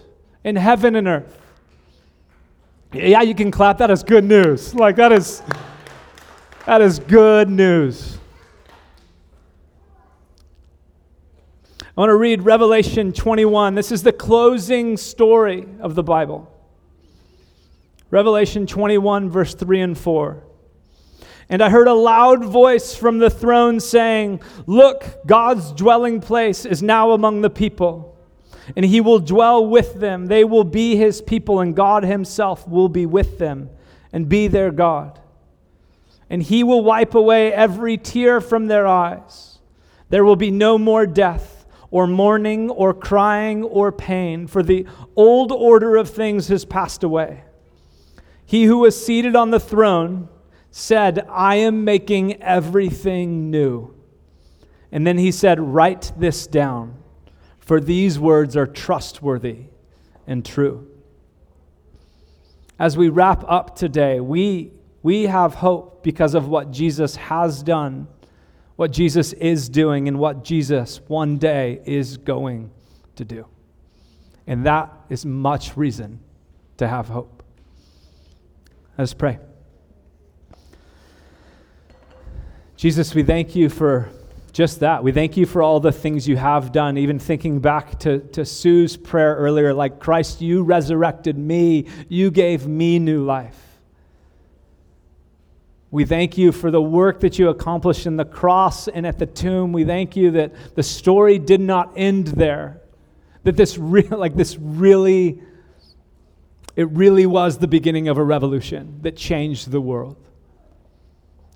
in 0.45 0.55
heaven 0.55 0.95
and 0.95 1.09
earth. 1.09 1.41
Yeah, 2.93 3.23
you 3.23 3.35
can 3.35 3.51
clap. 3.51 3.79
That 3.79 3.91
is 3.91 4.01
good 4.01 4.23
news. 4.23 4.73
Like, 4.73 4.95
that 4.95 5.11
is. 5.11 5.43
That 6.65 6.81
is 6.81 6.97
good 6.97 7.47
news. 7.47 8.17
I 11.79 11.83
want 11.95 12.09
to 12.09 12.15
read 12.15 12.41
Revelation 12.41 13.13
21. 13.13 13.75
This 13.75 13.91
is 13.91 14.01
the 14.01 14.11
closing 14.11 14.97
story 14.97 15.67
of 15.79 15.93
the 15.93 16.01
Bible. 16.01 16.51
Revelation 18.09 18.65
21, 18.65 19.29
verse 19.29 19.53
3 19.53 19.81
and 19.81 19.95
4. 19.95 20.43
And 21.49 21.61
I 21.61 21.69
heard 21.69 21.87
a 21.87 21.93
loud 21.93 22.43
voice 22.43 22.95
from 22.95 23.19
the 23.19 23.29
throne 23.29 23.79
saying, 23.79 24.41
Look, 24.65 25.19
God's 25.27 25.71
dwelling 25.71 26.19
place 26.19 26.65
is 26.65 26.81
now 26.81 27.11
among 27.11 27.41
the 27.41 27.51
people, 27.51 28.17
and 28.75 28.83
he 28.83 29.01
will 29.01 29.19
dwell 29.19 29.67
with 29.67 29.99
them. 29.99 30.25
They 30.25 30.43
will 30.43 30.63
be 30.63 30.95
his 30.95 31.21
people, 31.21 31.59
and 31.59 31.75
God 31.75 32.03
himself 32.03 32.67
will 32.67 32.89
be 32.89 33.05
with 33.05 33.37
them 33.37 33.69
and 34.11 34.27
be 34.27 34.47
their 34.47 34.71
God 34.71 35.19
and 36.29 36.41
he 36.43 36.63
will 36.63 36.83
wipe 36.83 37.15
away 37.15 37.53
every 37.53 37.97
tear 37.97 38.41
from 38.41 38.67
their 38.67 38.87
eyes. 38.87 39.59
There 40.09 40.25
will 40.25 40.35
be 40.35 40.51
no 40.51 40.77
more 40.77 41.05
death, 41.05 41.65
or 41.91 42.07
mourning, 42.07 42.69
or 42.69 42.93
crying, 42.93 43.63
or 43.63 43.91
pain, 43.91 44.47
for 44.47 44.63
the 44.63 44.85
old 45.15 45.51
order 45.51 45.95
of 45.95 46.09
things 46.09 46.47
has 46.47 46.65
passed 46.65 47.03
away. 47.03 47.43
He 48.45 48.65
who 48.65 48.79
was 48.79 49.03
seated 49.03 49.35
on 49.35 49.51
the 49.51 49.59
throne 49.59 50.29
said, 50.71 51.25
I 51.29 51.55
am 51.55 51.83
making 51.83 52.41
everything 52.41 53.49
new. 53.49 53.95
And 54.91 55.05
then 55.05 55.17
he 55.17 55.31
said, 55.31 55.59
Write 55.59 56.11
this 56.17 56.47
down, 56.47 56.97
for 57.59 57.79
these 57.79 58.19
words 58.19 58.55
are 58.57 58.67
trustworthy 58.67 59.65
and 60.27 60.45
true. 60.45 60.87
As 62.77 62.97
we 62.97 63.09
wrap 63.09 63.43
up 63.47 63.75
today, 63.75 64.19
we 64.19 64.71
we 65.05 65.27
have 65.27 65.53
hope 65.53 66.01
because 66.01 66.33
of 66.33 66.47
what 66.47 66.71
Jesus 66.71 67.15
has 67.15 67.61
done, 67.61 68.07
what 68.75 68.91
Jesus 68.91 69.33
is 69.33 69.69
doing, 69.69 70.07
and 70.07 70.17
what 70.17 70.43
Jesus 70.43 70.99
one 71.05 71.37
day 71.37 71.79
is 71.85 72.17
going 72.17 72.71
to 73.15 73.23
do. 73.23 73.45
And 74.47 74.65
that 74.65 74.91
is 75.07 75.23
much 75.23 75.77
reason 75.77 76.21
to 76.77 76.87
have 76.87 77.07
hope. 77.07 77.43
Let's 78.97 79.13
pray. 79.13 79.37
Jesus, 82.75 83.13
we 83.13 83.21
thank 83.21 83.55
you 83.55 83.69
for 83.69 84.09
just 84.53 84.79
that. 84.79 85.03
We 85.03 85.11
thank 85.11 85.37
you 85.37 85.45
for 85.45 85.61
all 85.61 85.79
the 85.79 85.91
things 85.91 86.27
you 86.27 86.37
have 86.37 86.71
done, 86.71 86.97
even 86.97 87.19
thinking 87.19 87.59
back 87.59 87.99
to, 87.99 88.21
to 88.29 88.43
Sue's 88.43 88.97
prayer 88.97 89.35
earlier, 89.35 89.71
like, 89.71 89.99
Christ, 89.99 90.41
you 90.41 90.63
resurrected 90.63 91.37
me, 91.37 91.89
you 92.09 92.31
gave 92.31 92.65
me 92.65 92.97
new 92.97 93.23
life. 93.23 93.64
We 95.95 96.03
thank 96.03 96.37
you 96.37 96.51
for 96.51 96.71
the 96.71 96.81
work 96.81 97.21
that 97.21 97.39
you 97.39 97.47
accomplished 97.47 98.05
in 98.05 98.17
the 98.17 98.25
cross 98.25 98.89
and 98.89 99.07
at 99.07 99.17
the 99.17 99.25
tomb. 99.25 99.71
We 99.71 99.85
thank 99.85 100.17
you 100.17 100.31
that 100.31 100.75
the 100.75 100.83
story 100.83 101.39
did 101.39 101.61
not 101.61 101.93
end 101.95 102.27
there. 102.27 102.81
That 103.45 103.55
this 103.55 103.77
real 103.77 104.09
like 104.17 104.35
this 104.35 104.57
really 104.57 105.41
it 106.75 106.89
really 106.89 107.25
was 107.25 107.59
the 107.59 107.69
beginning 107.69 108.09
of 108.09 108.17
a 108.17 108.23
revolution 108.25 108.99
that 109.03 109.15
changed 109.15 109.71
the 109.71 109.79
world. 109.79 110.17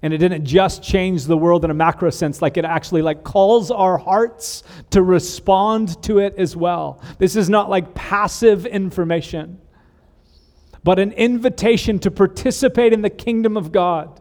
And 0.02 0.14
it 0.14 0.20
didn't 0.20 0.46
just 0.46 0.82
change 0.82 1.26
the 1.26 1.36
world 1.36 1.66
in 1.66 1.70
a 1.70 1.74
macro 1.74 2.10
sense, 2.10 2.42
like 2.42 2.56
it 2.56 2.64
actually 2.64 3.02
like 3.02 3.26
calls 3.26 3.72
our 3.72 3.98
hearts 3.98 4.64
to 4.92 5.04
respond 5.04 6.02
to 6.04 6.20
it 6.20 6.36
as 6.38 6.56
well. 6.56 7.04
This 7.18 7.36
is 7.36 7.50
not 7.50 7.70
like 7.70 7.94
passive 7.94 8.66
information, 8.66 9.60
but 10.82 10.98
an 10.98 11.12
invitation 11.12 12.00
to 12.00 12.10
participate 12.10 12.94
in 12.94 13.02
the 13.02 13.10
kingdom 13.10 13.58
of 13.58 13.74
God. 13.74 14.19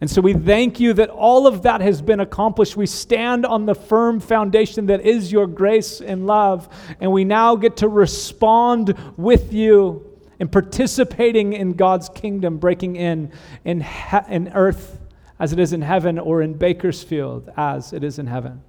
And 0.00 0.10
so 0.10 0.20
we 0.20 0.34
thank 0.34 0.80
you 0.80 0.92
that 0.94 1.08
all 1.08 1.46
of 1.46 1.62
that 1.62 1.80
has 1.80 2.02
been 2.02 2.20
accomplished. 2.20 2.76
We 2.76 2.86
stand 2.86 3.46
on 3.46 3.64
the 3.64 3.74
firm 3.74 4.20
foundation 4.20 4.86
that 4.86 5.00
is 5.00 5.32
your 5.32 5.46
grace 5.46 6.00
and 6.00 6.26
love, 6.26 6.68
and 7.00 7.10
we 7.12 7.24
now 7.24 7.56
get 7.56 7.78
to 7.78 7.88
respond 7.88 8.94
with 9.16 9.52
you 9.52 10.04
in 10.38 10.48
participating 10.48 11.52
in 11.52 11.72
God's 11.74 12.08
kingdom, 12.08 12.58
breaking 12.58 12.96
in 12.96 13.32
in, 13.64 13.80
he- 13.80 14.18
in 14.28 14.48
earth 14.48 14.98
as 15.38 15.52
it 15.52 15.58
is 15.58 15.72
in 15.72 15.82
heaven, 15.82 16.18
or 16.18 16.42
in 16.42 16.54
Bakersfield 16.54 17.50
as 17.56 17.92
it 17.92 18.04
is 18.04 18.18
in 18.18 18.26
heaven. 18.26 18.62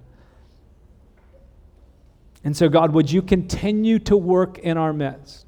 And 2.42 2.56
so, 2.56 2.68
God, 2.68 2.92
would 2.92 3.10
you 3.10 3.22
continue 3.22 3.98
to 4.00 4.16
work 4.16 4.58
in 4.58 4.76
our 4.76 4.92
midst? 4.92 5.45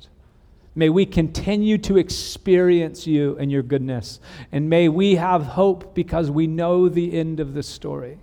May 0.78 0.90
we 0.90 1.06
continue 1.06 1.76
to 1.78 1.98
experience 1.98 3.04
you 3.04 3.36
and 3.40 3.50
your 3.50 3.64
goodness. 3.64 4.20
And 4.52 4.70
may 4.70 4.88
we 4.88 5.16
have 5.16 5.42
hope 5.42 5.92
because 5.92 6.30
we 6.30 6.46
know 6.46 6.88
the 6.88 7.18
end 7.18 7.40
of 7.40 7.52
the 7.52 7.64
story. 7.64 8.18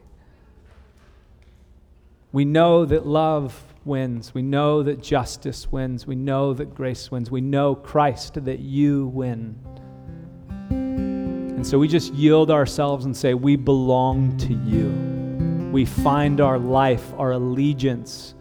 We 2.31 2.45
know 2.45 2.85
that 2.85 3.05
love 3.05 3.61
wins. 3.83 4.33
We 4.33 4.41
know 4.41 4.83
that 4.83 5.03
justice 5.03 5.69
wins. 5.69 6.07
We 6.07 6.15
know 6.15 6.53
that 6.53 6.73
grace 6.73 7.11
wins. 7.11 7.29
We 7.29 7.41
know, 7.41 7.75
Christ, 7.75 8.45
that 8.45 8.59
you 8.59 9.07
win. 9.07 9.59
And 10.69 11.67
so 11.67 11.77
we 11.77 11.89
just 11.89 12.13
yield 12.13 12.49
ourselves 12.49 13.03
and 13.03 13.17
say, 13.17 13.33
We 13.33 13.57
belong 13.57 14.37
to 14.37 14.53
you. 14.53 15.71
We 15.73 15.83
find 15.83 16.39
our 16.39 16.57
life, 16.57 17.13
our 17.17 17.31
allegiance 17.31 18.33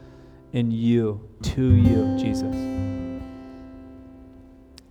in 0.52 0.70
you, 0.70 1.28
to 1.42 1.64
you, 1.64 2.16
Jesus. 2.16 2.93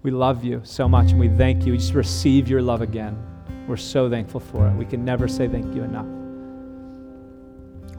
We 0.04 0.12
love 0.12 0.44
you 0.44 0.62
so 0.66 0.90
much 0.90 1.12
and 1.12 1.20
we 1.20 1.30
thank 1.30 1.66
you. 1.66 1.72
We 1.72 1.78
just 1.78 1.94
receive 1.94 2.50
your 2.50 2.62
love 2.62 2.82
again. 2.82 3.18
We're 3.68 3.78
so 3.78 4.10
thankful 4.10 4.42
for 4.42 4.68
it. 4.68 4.74
We 4.74 4.86
can 4.86 5.06
never 5.06 5.30
say 5.30 5.48
thank 5.48 5.74
you 5.74 5.84
enough. 5.84 6.06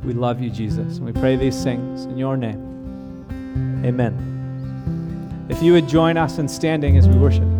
We 0.04 0.12
love 0.12 0.38
you, 0.42 0.50
Jesus, 0.50 0.98
and 0.98 1.06
we 1.06 1.12
pray 1.12 1.36
these 1.36 1.64
things 1.64 2.04
in 2.04 2.18
your 2.18 2.36
name. 2.36 3.82
Amen. 3.86 5.46
If 5.48 5.62
you 5.62 5.72
would 5.72 5.88
join 5.88 6.18
us 6.18 6.38
in 6.38 6.46
standing 6.46 6.98
as 6.98 7.08
we 7.08 7.16
worship. 7.16 7.53